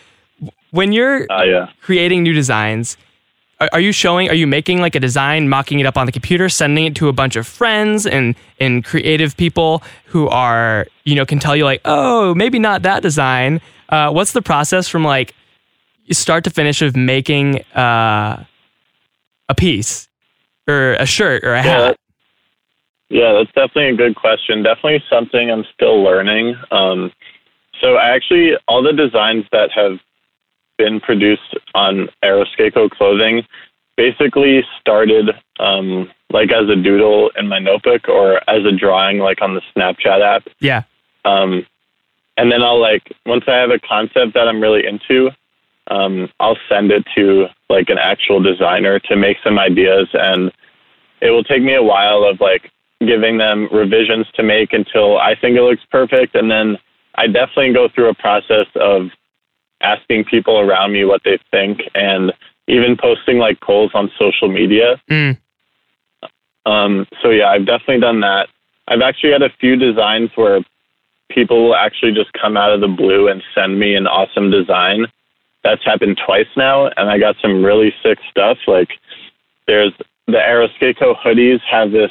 When 0.71 0.93
you're 0.93 1.27
Ah 1.31 1.43
yeah. 1.43 1.71
creating 1.83 2.23
new 2.23 2.33
designs, 2.33 2.97
are, 3.63 3.69
are 3.75 3.81
you 3.81 3.93
showing? 3.93 4.29
Are 4.29 4.35
you 4.35 4.47
making 4.47 4.81
like 4.81 4.95
a 4.95 5.01
design, 5.01 5.49
mocking 5.49 5.79
it 5.81 5.87
up 5.87 5.97
on 5.97 6.07
the 6.07 6.13
computer, 6.13 6.49
sending 6.49 6.85
it 6.87 6.97
to 6.97 7.09
a 7.09 7.13
bunch 7.13 7.37
of 7.37 7.47
friends 7.47 8.07
and 8.07 8.35
and 8.61 8.85
creative 8.85 9.37
people 9.37 9.83
who 10.07 10.29
are 10.29 10.87
you 11.05 11.15
know 11.15 11.25
can 11.25 11.39
tell 11.39 11.55
you 11.55 11.65
like, 11.65 11.81
oh, 11.85 12.35
maybe 12.35 12.59
not 12.59 12.83
that 12.83 13.03
design. 13.03 13.61
Uh, 13.89 14.11
what's 14.11 14.33
the 14.33 14.43
process 14.43 14.89
from 14.89 15.05
like 15.05 15.35
start 16.11 16.45
to 16.45 16.51
finish 16.51 16.83
of 16.83 16.97
making 16.97 17.63
uh, 17.75 18.45
a 19.49 19.55
piece 19.55 20.09
or 20.69 20.95
a 20.95 21.07
shirt 21.07 21.45
or 21.45 21.55
a 21.55 21.63
hat? 21.63 21.97
yeah, 23.09 23.33
that's 23.33 23.53
definitely 23.53 23.91
a 23.91 23.97
good 23.97 24.17
question. 24.17 24.63
Definitely 24.63 25.05
something 25.09 25.51
I'm 25.51 25.65
still 25.75 26.03
learning. 26.03 26.57
Um, 26.71 27.13
So 27.81 27.97
I 27.97 28.11
actually, 28.11 28.53
all 28.69 28.83
the 28.83 28.93
designs 28.93 29.45
that 29.53 29.71
have 29.73 29.99
been 30.83 31.01
produced 31.01 31.55
on 31.75 32.09
Aeroskaco 32.25 32.91
clothing 32.91 33.47
basically 33.97 34.63
started 34.81 35.31
um, 35.61 36.11
like 36.31 36.51
as 36.51 36.69
a 36.69 36.77
doodle 36.77 37.31
in 37.37 37.47
my 37.47 37.59
notebook 37.59 38.09
or 38.09 38.39
as 38.51 38.65
a 38.65 38.73
drawing 38.73 39.19
like 39.19 39.41
on 39.43 39.55
the 39.55 39.63
Snapchat 39.75 40.21
app. 40.23 40.49
Yeah. 40.59 40.83
Um, 41.25 41.65
and 42.37 42.51
then 42.51 42.63
I'll 42.63 42.81
like 42.81 43.13
once 43.27 43.45
I 43.47 43.57
have 43.57 43.71
a 43.71 43.79
concept 43.79 44.35
that 44.35 44.49
I'm 44.49 44.61
really 44.61 44.85
into, 44.87 45.31
um, 45.89 46.29
I'll 46.41 46.59
send 46.69 46.91
it 46.91 47.05
to 47.15 47.47
like 47.69 47.91
an 47.91 47.99
actual 47.99 48.41
designer 48.43 48.99
to 48.99 49.17
make 49.17 49.37
some 49.45 49.59
ideas, 49.59 50.09
and 50.15 50.51
it 51.21 51.31
will 51.31 51.45
take 51.45 51.63
me 51.63 51.75
a 51.75 51.83
while 51.83 52.25
of 52.25 52.41
like 52.41 52.71
giving 53.07 53.39
them 53.39 53.69
revisions 53.73 54.27
to 54.35 54.43
make 54.43 54.73
until 54.73 55.19
I 55.19 55.35
think 55.35 55.57
it 55.57 55.63
looks 55.63 55.83
perfect, 55.91 56.35
and 56.35 56.51
then 56.51 56.79
I 57.15 57.27
definitely 57.27 57.73
go 57.73 57.89
through 57.89 58.09
a 58.09 58.15
process 58.15 58.67
of 58.77 59.11
asking 59.83 60.25
people 60.25 60.59
around 60.59 60.93
me 60.93 61.05
what 61.05 61.23
they 61.25 61.39
think 61.51 61.81
and 61.95 62.33
even 62.69 62.97
posting 62.97 63.39
like 63.39 63.61
polls 63.61 63.91
on 63.95 64.11
social 64.19 64.49
media. 64.49 65.01
Mm. 65.11 65.39
Um, 66.65 67.07
so 67.23 67.31
yeah, 67.31 67.49
I've 67.49 67.67
definitely 67.67 68.01
done 68.01 68.21
that. 68.21 68.49
I've 68.89 69.01
actually 69.01 69.33
had 69.33 69.43
a 69.43 69.51
few 69.61 69.77
designs 69.77 70.31
where 70.35 70.61
people 71.31 71.65
will 71.65 71.75
actually 71.75 72.13
just 72.13 72.33
come 72.35 72.57
out 72.57 72.73
of 72.73 72.81
the 72.81 72.89
blue 72.89 73.29
and 73.29 73.43
send 73.55 73.79
me 73.79 73.95
an 73.95 74.07
awesome 74.07 74.51
design. 74.51 75.07
That's 75.65 75.85
happened 75.85 76.21
twice 76.25 76.49
now, 76.57 76.87
and 76.89 77.09
I 77.09 77.19
got 77.19 77.37
some 77.41 77.65
really 77.65 77.95
sick 78.03 78.19
stuff. 78.31 78.59
Like 78.67 78.91
there's 79.67 79.93
the 80.27 80.39
Aeroskaco 80.39 81.17
hoodies 81.17 81.61
have 81.69 81.93
this, 81.93 82.11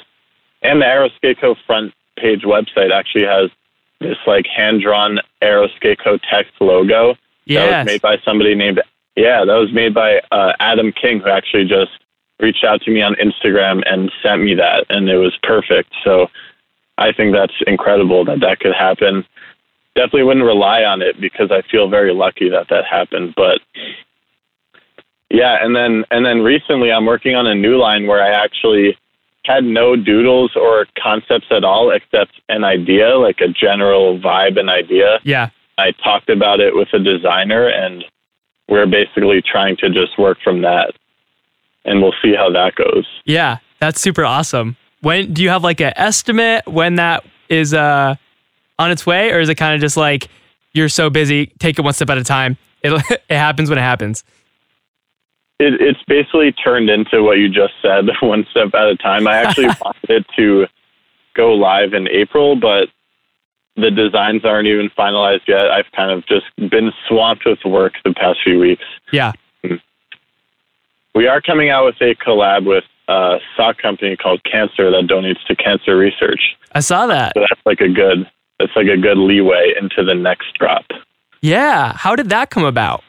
and 0.61 0.81
the 0.81 0.85
Aeroskaco 0.85 1.55
front 1.65 1.93
page 2.17 2.43
website 2.43 2.91
actually 2.91 3.25
has 3.25 3.49
this 3.99 4.17
like 4.25 4.45
hand 4.47 4.81
drawn 4.81 5.19
Aeroskaco 5.41 6.19
text 6.29 6.53
logo 6.59 7.15
that 7.47 7.77
was 7.79 7.85
made 7.85 8.01
by 8.01 8.17
somebody 8.23 8.55
named 8.55 8.81
yeah 9.15 9.43
that 9.45 9.55
was 9.55 9.71
made 9.73 9.93
by 9.93 10.21
uh, 10.31 10.53
Adam 10.59 10.91
King 10.91 11.19
who 11.19 11.29
actually 11.29 11.65
just 11.65 11.91
reached 12.39 12.63
out 12.63 12.81
to 12.81 12.91
me 12.91 13.01
on 13.01 13.15
Instagram 13.15 13.83
and 13.85 14.11
sent 14.23 14.41
me 14.41 14.55
that 14.55 14.85
and 14.89 15.09
it 15.09 15.17
was 15.17 15.37
perfect. 15.43 15.91
So 16.03 16.27
I 16.97 17.11
think 17.11 17.33
that's 17.33 17.53
incredible 17.67 18.25
that 18.25 18.39
that 18.41 18.59
could 18.59 18.73
happen. 18.73 19.25
Definitely 19.95 20.23
wouldn't 20.23 20.45
rely 20.45 20.83
on 20.83 21.01
it 21.01 21.19
because 21.19 21.51
I 21.51 21.61
feel 21.63 21.89
very 21.89 22.13
lucky 22.13 22.49
that 22.49 22.69
that 22.69 22.85
happened 22.85 23.33
but 23.35 23.59
yeah 25.29 25.57
and 25.63 25.75
then 25.75 26.05
and 26.11 26.25
then 26.25 26.41
recently 26.41 26.91
I'm 26.91 27.05
working 27.05 27.35
on 27.35 27.47
a 27.47 27.55
new 27.55 27.77
line 27.77 28.07
where 28.07 28.23
I 28.23 28.29
actually 28.29 28.97
had 29.45 29.63
no 29.63 29.95
doodles 29.95 30.55
or 30.55 30.87
concepts 31.01 31.47
at 31.51 31.63
all 31.63 31.91
except 31.91 32.31
an 32.49 32.63
idea 32.63 33.17
like 33.17 33.41
a 33.41 33.47
general 33.47 34.19
vibe 34.19 34.59
and 34.59 34.69
idea. 34.69 35.19
Yeah. 35.23 35.49
I 35.81 35.91
talked 36.03 36.29
about 36.29 36.59
it 36.59 36.75
with 36.75 36.87
a 36.93 36.99
designer, 36.99 37.67
and 37.67 38.05
we're 38.69 38.87
basically 38.87 39.41
trying 39.41 39.77
to 39.77 39.89
just 39.89 40.17
work 40.17 40.37
from 40.43 40.61
that, 40.61 40.93
and 41.85 42.01
we'll 42.01 42.15
see 42.23 42.35
how 42.35 42.49
that 42.51 42.75
goes. 42.75 43.07
Yeah. 43.25 43.57
That's 43.81 43.99
super 43.99 44.23
awesome. 44.23 44.77
When 45.01 45.33
do 45.33 45.41
you 45.41 45.49
have 45.49 45.63
like 45.63 45.81
an 45.81 45.93
estimate 45.95 46.65
when 46.67 46.95
that 46.95 47.25
is 47.49 47.73
uh 47.73 48.15
on 48.79 48.91
its 48.91 49.05
way, 49.05 49.31
or 49.31 49.39
is 49.39 49.49
it 49.49 49.55
kind 49.55 49.75
of 49.75 49.81
just 49.81 49.97
like 49.97 50.29
you're 50.73 50.87
so 50.87 51.09
busy, 51.09 51.47
take 51.59 51.77
it 51.77 51.81
one 51.81 51.93
step 51.93 52.09
at 52.11 52.17
a 52.17 52.23
time? 52.23 52.57
It 52.83 52.93
it 53.29 53.35
happens 53.35 53.69
when 53.69 53.79
it 53.79 53.81
happens. 53.81 54.23
It, 55.59 55.81
it's 55.81 56.01
basically 56.07 56.51
turned 56.51 56.89
into 56.89 57.23
what 57.23 57.39
you 57.39 57.49
just 57.49 57.73
said, 57.81 58.05
one 58.21 58.45
step 58.51 58.73
at 58.75 58.87
a 58.87 58.95
time. 58.95 59.27
I 59.27 59.37
actually 59.37 59.67
wanted 59.81 60.09
it 60.09 60.25
to 60.37 60.67
go 61.33 61.53
live 61.53 61.93
in 61.93 62.07
April, 62.07 62.55
but 62.55 62.87
the 63.75 63.91
designs 63.91 64.43
aren't 64.45 64.67
even 64.67 64.89
finalized 64.97 65.47
yet. 65.47 65.71
I've 65.71 65.91
kind 65.95 66.11
of 66.11 66.25
just 66.27 66.45
been 66.57 66.91
swamped 67.07 67.45
with 67.45 67.59
work 67.65 67.93
the 68.03 68.13
past 68.13 68.39
few 68.43 68.59
weeks. 68.59 68.83
Yeah. 69.11 69.33
Hmm. 69.63 69.75
We 71.15 71.27
are 71.27 71.41
coming 71.41 71.69
out 71.69 71.85
with 71.85 71.95
a 72.01 72.15
collab 72.15 72.65
with 72.65 72.83
a 73.07 73.37
sock 73.55 73.77
company 73.77 74.15
called 74.15 74.43
Cancer 74.43 74.91
that 74.91 75.07
donates 75.09 75.43
to 75.47 75.55
cancer 75.55 75.97
research. 75.97 76.57
I 76.73 76.79
saw 76.79 77.07
that. 77.07 77.33
So 77.35 77.41
that's 77.41 77.61
like 77.65 77.81
a 77.81 77.89
good 77.89 78.29
that's 78.59 78.75
like 78.75 78.87
a 78.87 78.97
good 78.97 79.17
leeway 79.17 79.73
into 79.79 80.03
the 80.03 80.13
next 80.13 80.53
drop. 80.59 80.85
Yeah. 81.41 81.93
How 81.95 82.15
did 82.15 82.29
that 82.29 82.51
come 82.51 82.63
about? 82.63 83.03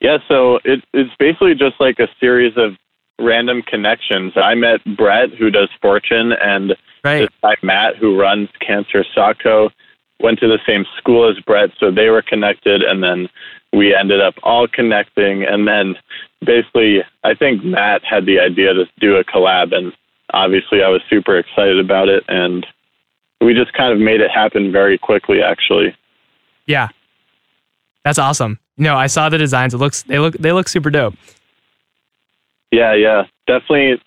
Yeah, 0.00 0.18
so 0.28 0.60
it, 0.64 0.82
it's 0.94 1.10
basically 1.18 1.54
just 1.54 1.78
like 1.78 1.98
a 1.98 2.08
series 2.18 2.56
of 2.56 2.76
random 3.18 3.62
connections. 3.62 4.32
I 4.36 4.54
met 4.54 4.80
Brett, 4.96 5.30
who 5.34 5.50
does 5.50 5.68
Fortune, 5.82 6.32
and 6.32 6.74
Right. 7.02 7.20
this 7.20 7.28
guy 7.42 7.56
Matt, 7.62 7.96
who 7.96 8.18
runs 8.18 8.48
Cancer 8.60 9.04
Sock 9.14 9.38
Co, 9.42 9.70
went 10.20 10.38
to 10.40 10.48
the 10.48 10.58
same 10.66 10.84
school 10.98 11.28
as 11.30 11.38
Brett, 11.40 11.70
so 11.78 11.90
they 11.90 12.08
were 12.08 12.22
connected, 12.22 12.82
and 12.82 13.02
then 13.02 13.28
we 13.72 13.94
ended 13.94 14.20
up 14.20 14.34
all 14.42 14.68
connecting. 14.68 15.44
And 15.44 15.66
then 15.66 15.96
basically, 16.44 17.02
I 17.24 17.34
think 17.34 17.64
Matt 17.64 18.04
had 18.04 18.26
the 18.26 18.38
idea 18.38 18.74
to 18.74 18.86
do 18.98 19.16
a 19.16 19.24
collab, 19.24 19.74
and 19.74 19.92
obviously, 20.32 20.82
I 20.82 20.88
was 20.88 21.00
super 21.08 21.38
excited 21.38 21.78
about 21.78 22.08
it, 22.08 22.24
and 22.28 22.66
we 23.40 23.54
just 23.54 23.72
kind 23.72 23.92
of 23.92 23.98
made 23.98 24.20
it 24.20 24.30
happen 24.30 24.70
very 24.70 24.98
quickly, 24.98 25.42
actually. 25.42 25.96
Yeah. 26.66 26.88
That's 28.04 28.18
awesome. 28.18 28.58
No, 28.76 28.96
I 28.96 29.08
saw 29.08 29.28
the 29.28 29.38
designs. 29.38 29.74
It 29.74 29.78
looks 29.78 30.02
they 30.02 30.18
look 30.18 30.34
they 30.38 30.52
look 30.52 30.68
super 30.68 30.90
dope. 30.90 31.14
Yeah, 32.70 32.94
yeah, 32.94 33.24
definitely. 33.46 34.00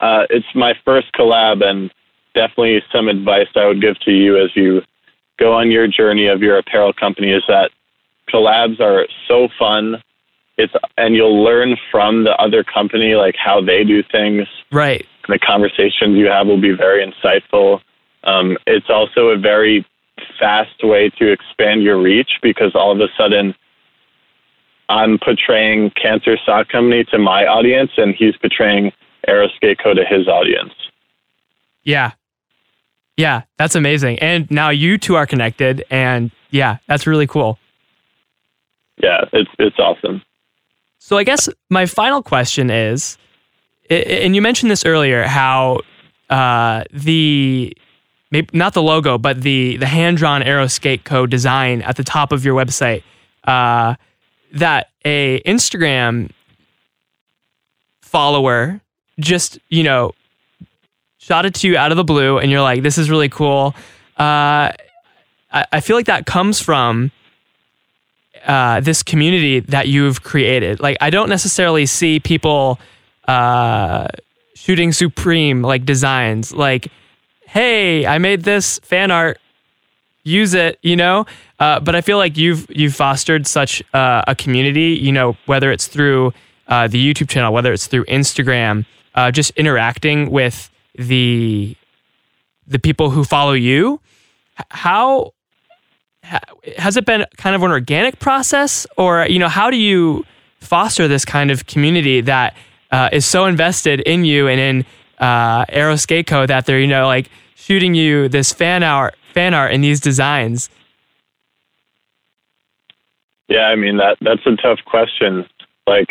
Uh, 0.00 0.26
it's 0.28 0.46
my 0.54 0.74
first 0.84 1.12
collab, 1.14 1.64
and 1.64 1.90
definitely 2.36 2.80
some 2.92 3.08
advice 3.08 3.48
I 3.56 3.66
would 3.66 3.80
give 3.80 3.98
to 4.00 4.12
you 4.12 4.36
as 4.36 4.50
you 4.54 4.82
go 5.40 5.54
on 5.54 5.70
your 5.70 5.88
journey 5.88 6.28
of 6.28 6.42
your 6.42 6.58
apparel 6.58 6.92
company 6.92 7.32
is 7.32 7.42
that 7.48 7.70
collabs 8.32 8.80
are 8.80 9.06
so 9.26 9.48
fun. 9.58 10.02
It's 10.58 10.72
and 10.96 11.14
you'll 11.16 11.42
learn 11.42 11.76
from 11.90 12.24
the 12.24 12.36
other 12.36 12.62
company 12.62 13.14
like 13.14 13.34
how 13.36 13.60
they 13.60 13.82
do 13.82 14.02
things. 14.12 14.46
Right. 14.70 15.04
The 15.28 15.38
conversations 15.38 16.16
you 16.16 16.26
have 16.26 16.46
will 16.46 16.60
be 16.60 16.72
very 16.72 17.04
insightful. 17.04 17.80
Um, 18.24 18.56
it's 18.66 18.88
also 18.88 19.28
a 19.28 19.38
very 19.38 19.84
fast 20.38 20.82
way 20.82 21.10
to 21.18 21.30
expand 21.30 21.82
your 21.82 22.00
reach 22.00 22.30
because 22.42 22.72
all 22.74 22.92
of 22.92 23.00
a 23.00 23.08
sudden 23.18 23.54
I'm 24.88 25.18
portraying 25.18 25.90
Cancer 26.00 26.36
Sock 26.44 26.68
Company 26.68 27.04
to 27.10 27.18
my 27.18 27.46
audience 27.46 27.90
and 27.96 28.14
he's 28.14 28.36
portraying 28.36 28.92
Aeroskaco 29.28 29.94
to 29.94 30.04
his 30.08 30.28
audience. 30.28 30.72
Yeah. 31.82 32.12
Yeah, 33.16 33.42
that's 33.56 33.74
amazing. 33.74 34.18
And 34.18 34.50
now 34.50 34.70
you 34.70 34.98
two 34.98 35.14
are 35.14 35.26
connected 35.26 35.84
and 35.90 36.30
yeah, 36.50 36.78
that's 36.86 37.06
really 37.06 37.26
cool. 37.26 37.58
Yeah, 39.02 39.24
it's 39.32 39.50
it's 39.58 39.78
awesome. 39.78 40.22
So 40.98 41.16
I 41.18 41.24
guess 41.24 41.48
my 41.70 41.86
final 41.86 42.22
question 42.22 42.70
is, 42.70 43.18
and 43.90 44.34
you 44.34 44.42
mentioned 44.42 44.70
this 44.70 44.84
earlier, 44.84 45.24
how 45.24 45.80
uh, 46.30 46.84
the 46.92 47.76
maybe 48.30 48.48
not 48.52 48.74
the 48.74 48.82
logo, 48.82 49.18
but 49.18 49.42
the 49.42 49.76
the 49.76 49.86
hand 49.86 50.16
drawn 50.16 50.42
Aeroskate 50.42 51.04
Co 51.04 51.26
design 51.26 51.82
at 51.82 51.96
the 51.96 52.04
top 52.04 52.32
of 52.32 52.44
your 52.44 52.54
website, 52.54 53.02
uh, 53.44 53.94
that 54.52 54.88
a 55.04 55.40
Instagram 55.42 56.30
follower 58.02 58.80
just 59.20 59.58
you 59.68 59.82
know 59.82 60.12
shot 61.26 61.44
it 61.44 61.54
to 61.54 61.68
you 61.68 61.76
out 61.76 61.90
of 61.90 61.96
the 61.96 62.04
blue, 62.04 62.38
and 62.38 62.50
you're 62.50 62.62
like, 62.62 62.82
this 62.82 62.98
is 62.98 63.10
really 63.10 63.28
cool. 63.28 63.74
Uh, 64.16 64.70
I, 65.50 65.66
I 65.72 65.80
feel 65.80 65.96
like 65.96 66.06
that 66.06 66.24
comes 66.24 66.60
from 66.60 67.10
uh, 68.46 68.80
this 68.80 69.02
community 69.02 69.60
that 69.60 69.88
you've 69.88 70.22
created. 70.22 70.78
Like, 70.78 70.96
I 71.00 71.10
don't 71.10 71.28
necessarily 71.28 71.84
see 71.86 72.20
people 72.20 72.78
uh, 73.26 74.06
shooting 74.54 74.92
supreme 74.92 75.62
like 75.62 75.84
designs. 75.84 76.52
Like, 76.52 76.92
hey, 77.48 78.06
I 78.06 78.18
made 78.18 78.44
this 78.44 78.78
fan 78.80 79.10
art. 79.10 79.40
Use 80.22 80.54
it, 80.54 80.78
you 80.82 80.96
know. 80.96 81.26
Uh, 81.58 81.80
but 81.80 81.94
I 81.94 82.00
feel 82.02 82.18
like 82.18 82.36
you've 82.36 82.66
you've 82.68 82.94
fostered 82.94 83.46
such 83.46 83.82
uh, 83.94 84.22
a 84.26 84.34
community. 84.34 84.98
You 85.00 85.12
know, 85.12 85.36
whether 85.46 85.70
it's 85.72 85.86
through 85.86 86.32
uh, 86.68 86.88
the 86.88 86.98
YouTube 86.98 87.28
channel, 87.28 87.52
whether 87.52 87.72
it's 87.72 87.86
through 87.86 88.04
Instagram, 88.06 88.86
just 89.32 89.50
interacting 89.52 90.30
with 90.30 90.68
the 90.98 91.76
the 92.66 92.78
people 92.78 93.10
who 93.10 93.24
follow 93.24 93.52
you. 93.52 94.00
How 94.70 95.32
has 96.76 96.96
it 96.96 97.04
been 97.04 97.24
kind 97.36 97.54
of 97.54 97.62
an 97.62 97.70
organic 97.70 98.18
process 98.18 98.86
or 98.96 99.26
you 99.26 99.38
know 99.38 99.48
how 99.48 99.70
do 99.70 99.76
you 99.76 100.24
foster 100.60 101.06
this 101.06 101.24
kind 101.24 101.50
of 101.52 101.66
community 101.66 102.20
that 102.20 102.56
uh, 102.90 103.08
is 103.12 103.24
so 103.24 103.44
invested 103.44 104.00
in 104.00 104.24
you 104.24 104.48
and 104.48 104.60
in 104.60 104.84
uh, 105.18 105.64
Aeroskaco 105.66 106.46
that 106.48 106.66
they're 106.66 106.80
you 106.80 106.86
know 106.86 107.06
like 107.06 107.30
shooting 107.54 107.94
you 107.94 108.28
this 108.28 108.52
fan 108.52 108.82
art 108.82 109.14
fan 109.32 109.54
art 109.54 109.72
and 109.72 109.84
these 109.84 110.00
designs 110.00 110.68
Yeah, 113.48 113.68
I 113.68 113.76
mean 113.76 113.98
that 113.98 114.18
that's 114.20 114.44
a 114.46 114.56
tough 114.56 114.80
question. 114.84 115.46
Like 115.86 116.08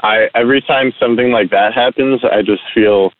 I 0.00 0.28
every 0.34 0.60
time 0.60 0.92
something 0.98 1.30
like 1.30 1.50
that 1.50 1.74
happens, 1.74 2.22
I 2.24 2.42
just 2.42 2.62
feel 2.74 3.12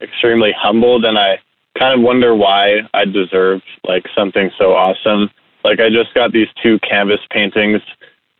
extremely 0.00 0.52
humbled 0.56 1.04
and 1.04 1.18
I 1.18 1.38
kind 1.78 1.98
of 1.98 2.04
wonder 2.04 2.34
why 2.34 2.80
I 2.92 3.04
deserve 3.04 3.62
like 3.86 4.04
something 4.16 4.50
so 4.58 4.74
awesome. 4.74 5.30
Like 5.64 5.80
I 5.80 5.88
just 5.90 6.14
got 6.14 6.32
these 6.32 6.48
two 6.62 6.78
canvas 6.80 7.20
paintings 7.30 7.80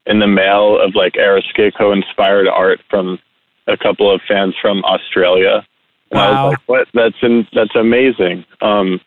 in 0.06 0.18
the 0.18 0.26
mail 0.26 0.78
of 0.80 0.94
like 0.94 1.14
Aeroskateco 1.14 1.92
inspired 1.92 2.48
art 2.48 2.80
from 2.90 3.18
a 3.66 3.76
couple 3.76 4.10
of 4.10 4.20
fans 4.28 4.54
from 4.60 4.84
Australia. 4.84 5.66
And 6.10 6.20
I 6.20 6.30
Wow. 6.30 6.44
was 6.44 6.50
like, 6.52 6.68
what? 6.68 6.88
That's 6.94 7.22
in, 7.22 7.48
that's 7.54 7.74
amazing. 7.74 8.44
Um, 8.60 9.00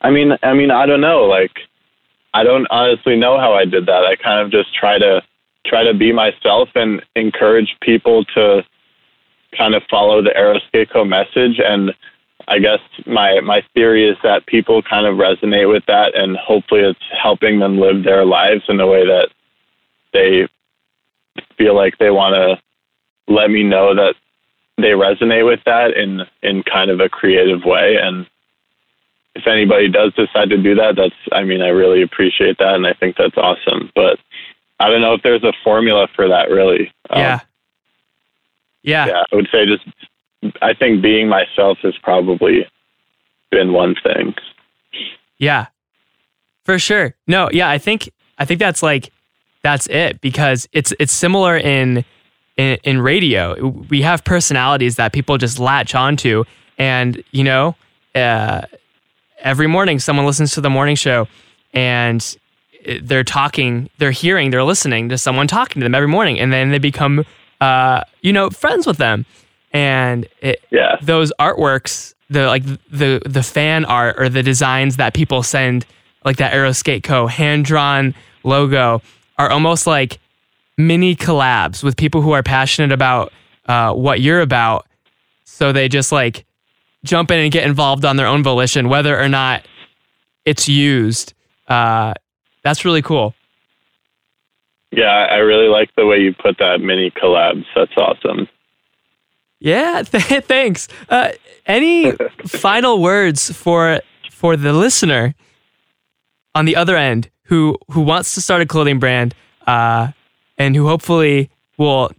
I 0.00 0.10
mean, 0.10 0.36
I 0.42 0.52
mean, 0.54 0.70
I 0.70 0.86
don't 0.86 1.00
know. 1.00 1.24
Like, 1.24 1.52
I 2.32 2.42
don't 2.42 2.66
honestly 2.70 3.16
know 3.16 3.38
how 3.38 3.52
I 3.52 3.64
did 3.64 3.86
that. 3.86 4.04
I 4.04 4.16
kind 4.16 4.40
of 4.40 4.50
just 4.50 4.74
try 4.74 4.98
to 4.98 5.22
try 5.66 5.84
to 5.84 5.94
be 5.94 6.12
myself 6.12 6.68
and 6.74 7.02
encourage 7.16 7.74
people 7.80 8.24
to 8.34 8.62
kind 9.56 9.74
of 9.74 9.82
follow 9.90 10.22
the 10.22 10.30
Aeroskateco 10.30 11.06
message. 11.08 11.60
And 11.64 11.92
I 12.48 12.58
guess 12.58 12.80
my 13.06 13.40
my 13.40 13.62
theory 13.74 14.08
is 14.08 14.16
that 14.22 14.46
people 14.46 14.82
kind 14.82 15.06
of 15.06 15.16
resonate 15.16 15.70
with 15.72 15.84
that, 15.86 16.14
and 16.14 16.36
hopefully, 16.36 16.82
it's 16.82 16.98
helping 17.22 17.58
them 17.58 17.78
live 17.78 18.04
their 18.04 18.24
lives 18.24 18.62
in 18.68 18.80
a 18.80 18.86
way 18.86 19.06
that 19.06 19.28
they 20.12 20.48
feel 21.56 21.74
like 21.74 21.98
they 21.98 22.10
want 22.10 22.34
to 22.34 22.60
let 23.32 23.50
me 23.50 23.62
know 23.62 23.94
that 23.94 24.14
they 24.76 24.90
resonate 24.90 25.46
with 25.46 25.60
that 25.66 25.92
in 25.96 26.22
in 26.42 26.62
kind 26.62 26.90
of 26.90 27.00
a 27.00 27.08
creative 27.08 27.64
way 27.64 27.96
and 28.00 28.26
if 29.34 29.46
anybody 29.46 29.88
does 29.88 30.12
decide 30.14 30.50
to 30.50 30.58
do 30.58 30.74
that 30.74 30.96
that's 30.96 31.14
i 31.32 31.42
mean 31.44 31.62
i 31.62 31.68
really 31.68 32.02
appreciate 32.02 32.58
that 32.58 32.74
and 32.74 32.86
i 32.86 32.92
think 32.92 33.16
that's 33.16 33.36
awesome 33.36 33.90
but 33.94 34.18
i 34.80 34.88
don't 34.88 35.00
know 35.00 35.14
if 35.14 35.22
there's 35.22 35.44
a 35.44 35.52
formula 35.62 36.08
for 36.14 36.28
that 36.28 36.50
really 36.50 36.92
Um, 37.10 37.20
yeah. 37.20 37.40
Yeah. 38.84 39.06
yeah 39.06 39.22
i 39.32 39.34
would 39.36 39.48
say 39.50 39.66
just 39.66 39.84
i 40.62 40.72
think 40.72 41.02
being 41.02 41.28
myself 41.28 41.78
has 41.82 41.94
probably 42.02 42.66
been 43.50 43.72
one 43.72 43.94
thing 44.02 44.34
Yeah. 45.38 45.66
For 46.64 46.78
sure. 46.78 47.14
No, 47.26 47.50
yeah, 47.52 47.68
I 47.68 47.76
think 47.78 48.10
I 48.38 48.44
think 48.46 48.58
that's 48.58 48.82
like 48.82 49.10
that's 49.62 49.86
it 49.88 50.20
because 50.22 50.66
it's 50.72 50.94
it's 50.98 51.12
similar 51.12 51.58
in 51.58 52.04
in, 52.56 52.78
in 52.84 53.00
radio. 53.02 53.68
We 53.90 54.00
have 54.02 54.24
personalities 54.24 54.96
that 54.96 55.12
people 55.12 55.36
just 55.36 55.58
latch 55.58 55.94
onto 55.94 56.44
and, 56.78 57.22
you 57.32 57.44
know, 57.44 57.76
uh, 58.14 58.62
every 59.40 59.66
morning 59.66 59.98
someone 59.98 60.24
listens 60.24 60.52
to 60.54 60.60
the 60.62 60.70
morning 60.70 60.96
show 60.96 61.28
and 61.74 62.36
they're 63.02 63.24
talking, 63.24 63.90
they're 63.98 64.10
hearing, 64.10 64.50
they're 64.50 64.64
listening 64.64 65.10
to 65.10 65.18
someone 65.18 65.46
talking 65.46 65.80
to 65.80 65.84
them 65.84 65.94
every 65.94 66.08
morning 66.08 66.40
and 66.40 66.50
then 66.52 66.70
they 66.70 66.78
become 66.78 67.24
uh, 67.64 68.04
you 68.20 68.32
know, 68.32 68.50
friends 68.50 68.86
with 68.86 68.98
them. 68.98 69.24
And 69.72 70.28
it, 70.40 70.62
yeah 70.70 70.96
those 71.02 71.32
artworks, 71.40 72.14
the 72.30 72.46
like 72.46 72.64
the 72.90 73.22
the 73.24 73.42
fan 73.42 73.84
art 73.84 74.16
or 74.18 74.28
the 74.28 74.42
designs 74.42 74.96
that 74.98 75.14
people 75.14 75.42
send, 75.42 75.86
like 76.24 76.36
that 76.36 76.52
Aeroskate 76.52 77.02
Co. 77.02 77.26
hand 77.26 77.64
drawn 77.64 78.14
logo, 78.44 79.02
are 79.38 79.50
almost 79.50 79.86
like 79.86 80.20
mini 80.76 81.16
collabs 81.16 81.82
with 81.82 81.96
people 81.96 82.20
who 82.20 82.32
are 82.32 82.42
passionate 82.42 82.92
about 82.92 83.32
uh, 83.66 83.92
what 83.92 84.20
you're 84.20 84.42
about. 84.42 84.86
So 85.44 85.72
they 85.72 85.88
just 85.88 86.12
like 86.12 86.44
jump 87.02 87.30
in 87.30 87.38
and 87.38 87.50
get 87.50 87.64
involved 87.64 88.04
on 88.04 88.16
their 88.16 88.26
own 88.26 88.42
volition, 88.42 88.88
whether 88.88 89.18
or 89.18 89.28
not 89.28 89.66
it's 90.44 90.68
used. 90.68 91.32
Uh, 91.66 92.14
that's 92.62 92.84
really 92.84 93.02
cool. 93.02 93.34
Yeah 94.96 95.26
i 95.30 95.36
really 95.36 95.68
like 95.68 95.90
the 95.96 96.06
way 96.06 96.18
you 96.18 96.32
put 96.32 96.56
that 96.58 96.80
mini 96.80 97.10
collabs 97.10 97.64
that's 97.74 97.96
awesome 97.96 98.48
Yeah, 99.60 100.02
th- 100.12 100.44
thanks. 100.44 100.88
Uh, 101.08 101.30
any 101.66 102.12
final 102.46 103.00
words 103.00 103.50
for 103.52 104.00
for 104.30 104.56
the 104.56 104.72
listener 104.72 105.34
on 106.54 106.66
the 106.66 106.76
other 106.76 106.96
end 106.96 107.30
who 107.48 107.78
who 107.90 108.02
wants 108.02 108.34
to 108.34 108.40
start 108.40 108.60
a 108.60 108.66
clothing 108.66 108.98
brand 108.98 109.34
uh, 109.66 110.08
and 110.58 110.76
who 110.76 110.86
hopefully 110.86 111.48
will, 111.78 112.10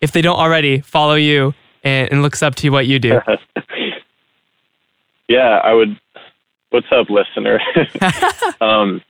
if 0.00 0.12
they 0.12 0.22
don't 0.22 0.38
already, 0.38 0.80
follow 0.80 1.16
you 1.16 1.52
and, 1.82 2.12
and 2.12 2.22
looks 2.22 2.40
up 2.42 2.54
to 2.56 2.70
what 2.70 2.86
you 2.86 2.98
do? 3.00 3.20
yeah 5.28 5.58
i 5.64 5.72
would 5.72 5.98
what's 6.70 6.90
up 6.92 7.08
listener 7.10 7.58
um 8.60 9.00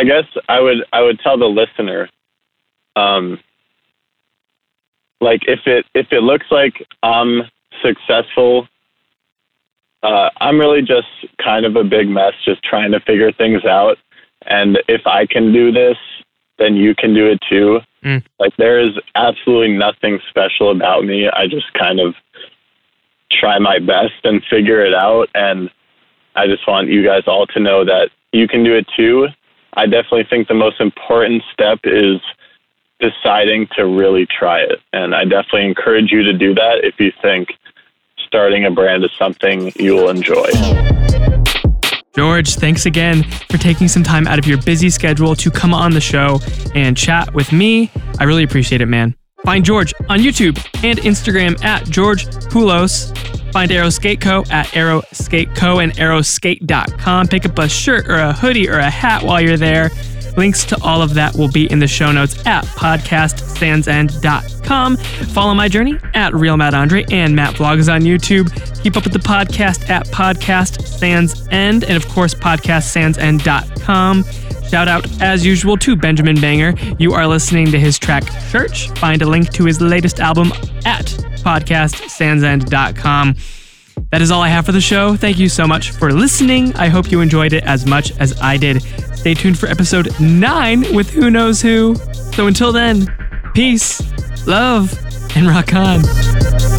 i 0.00 0.04
guess 0.04 0.24
i 0.48 0.58
would 0.60 0.78
i 0.92 1.00
would 1.02 1.18
tell 1.20 1.36
the 1.38 1.46
listener 1.46 2.08
um 2.96 3.38
like 5.20 5.42
if 5.46 5.60
it 5.66 5.84
if 5.94 6.06
it 6.10 6.22
looks 6.22 6.46
like 6.50 6.86
i'm 7.02 7.42
successful 7.82 8.66
uh 10.02 10.30
i'm 10.38 10.58
really 10.58 10.82
just 10.82 11.08
kind 11.42 11.66
of 11.66 11.76
a 11.76 11.84
big 11.84 12.08
mess 12.08 12.32
just 12.44 12.62
trying 12.62 12.90
to 12.90 13.00
figure 13.00 13.30
things 13.32 13.64
out 13.64 13.98
and 14.46 14.78
if 14.88 15.06
i 15.06 15.26
can 15.26 15.52
do 15.52 15.70
this 15.70 15.98
then 16.58 16.76
you 16.76 16.94
can 16.94 17.14
do 17.14 17.26
it 17.26 17.40
too 17.48 17.80
Mm. 18.02 18.24
like 18.38 18.56
there 18.56 18.80
is 18.80 18.92
absolutely 19.14 19.76
nothing 19.76 20.20
special 20.30 20.70
about 20.70 21.04
me 21.04 21.28
i 21.28 21.46
just 21.46 21.70
kind 21.74 22.00
of 22.00 22.14
try 23.30 23.58
my 23.58 23.78
best 23.78 24.24
and 24.24 24.42
figure 24.48 24.80
it 24.80 24.94
out 24.94 25.28
and 25.34 25.70
I 26.34 26.46
just 26.46 26.66
want 26.66 26.88
you 26.88 27.04
guys 27.04 27.24
all 27.26 27.46
to 27.48 27.60
know 27.60 27.84
that 27.84 28.10
you 28.32 28.46
can 28.48 28.62
do 28.62 28.74
it 28.74 28.86
too. 28.96 29.28
I 29.74 29.86
definitely 29.86 30.24
think 30.28 30.48
the 30.48 30.54
most 30.54 30.80
important 30.80 31.42
step 31.52 31.80
is 31.84 32.20
deciding 33.00 33.68
to 33.76 33.86
really 33.86 34.26
try 34.26 34.60
it. 34.60 34.80
And 34.92 35.14
I 35.14 35.24
definitely 35.24 35.66
encourage 35.66 36.12
you 36.12 36.22
to 36.22 36.32
do 36.32 36.54
that 36.54 36.84
if 36.84 36.98
you 36.98 37.12
think 37.22 37.48
starting 38.26 38.64
a 38.64 38.70
brand 38.70 39.04
is 39.04 39.10
something 39.18 39.72
you 39.76 39.94
will 39.94 40.08
enjoy. 40.08 40.50
George, 42.14 42.54
thanks 42.56 42.86
again 42.86 43.22
for 43.22 43.56
taking 43.58 43.88
some 43.88 44.02
time 44.02 44.26
out 44.26 44.38
of 44.38 44.46
your 44.46 44.60
busy 44.62 44.90
schedule 44.90 45.34
to 45.36 45.50
come 45.50 45.72
on 45.72 45.92
the 45.92 46.00
show 46.00 46.40
and 46.74 46.96
chat 46.96 47.32
with 47.34 47.52
me. 47.52 47.90
I 48.18 48.24
really 48.24 48.42
appreciate 48.42 48.80
it, 48.80 48.86
man. 48.86 49.14
Find 49.44 49.64
George 49.64 49.92
on 50.08 50.20
YouTube 50.20 50.56
and 50.84 50.98
Instagram 51.00 51.62
at 51.64 51.84
George 51.86 52.26
Poulos. 52.26 53.16
Find 53.52 53.70
Aeroskate 53.70 54.20
Co. 54.20 54.44
at 54.50 54.66
Aeroskate 54.68 55.54
Co. 55.56 55.78
and 55.80 55.92
aeroskate.com. 55.94 57.28
Pick 57.28 57.46
up 57.46 57.58
a 57.58 57.68
shirt 57.68 58.08
or 58.08 58.16
a 58.16 58.32
hoodie 58.32 58.68
or 58.68 58.78
a 58.78 58.90
hat 58.90 59.22
while 59.22 59.40
you're 59.40 59.56
there. 59.56 59.90
Links 60.36 60.64
to 60.66 60.80
all 60.82 61.02
of 61.02 61.14
that 61.14 61.34
will 61.34 61.50
be 61.50 61.68
in 61.72 61.80
the 61.80 61.88
show 61.88 62.12
notes 62.12 62.46
at 62.46 62.64
podcastsandsend.com. 62.64 64.96
Follow 64.96 65.54
my 65.54 65.66
journey 65.68 65.98
at 66.14 66.32
Real 66.34 66.56
Matt 66.56 66.72
Andre 66.74 67.04
and 67.10 67.34
Matt 67.34 67.54
Vlogs 67.56 67.92
on 67.92 68.02
YouTube. 68.02 68.48
Keep 68.82 68.96
up 68.96 69.02
with 69.04 69.12
the 69.12 69.18
podcast 69.18 69.90
at 69.90 70.06
Podcast 70.06 70.86
Sans 70.86 71.48
End 71.50 71.82
and, 71.84 71.96
of 71.96 72.06
course, 72.08 72.32
podcastsandsend.com. 72.34 74.24
Shout 74.70 74.86
out, 74.86 75.04
as 75.20 75.44
usual, 75.44 75.76
to 75.78 75.96
Benjamin 75.96 76.40
Banger. 76.40 76.74
You 77.00 77.12
are 77.12 77.26
listening 77.26 77.72
to 77.72 77.80
his 77.80 77.98
track 77.98 78.22
Church. 78.52 78.88
Find 78.90 79.20
a 79.20 79.26
link 79.26 79.52
to 79.54 79.64
his 79.64 79.80
latest 79.80 80.20
album 80.20 80.52
at 80.84 81.06
podcastsandsend.com. 81.42 83.34
That 84.12 84.22
is 84.22 84.30
all 84.30 84.42
I 84.42 84.48
have 84.48 84.66
for 84.66 84.70
the 84.70 84.80
show. 84.80 85.16
Thank 85.16 85.40
you 85.40 85.48
so 85.48 85.66
much 85.66 85.90
for 85.90 86.12
listening. 86.12 86.72
I 86.76 86.86
hope 86.86 87.10
you 87.10 87.20
enjoyed 87.20 87.52
it 87.52 87.64
as 87.64 87.84
much 87.84 88.16
as 88.18 88.40
I 88.40 88.56
did. 88.56 88.80
Stay 89.16 89.34
tuned 89.34 89.58
for 89.58 89.66
episode 89.66 90.08
9 90.20 90.94
with 90.94 91.10
Who 91.10 91.30
Knows 91.30 91.60
Who. 91.60 91.96
So 92.34 92.46
until 92.46 92.70
then, 92.70 93.12
peace, 93.54 94.00
love, 94.46 94.96
and 95.36 95.48
rock 95.48 95.74
on. 95.74 96.69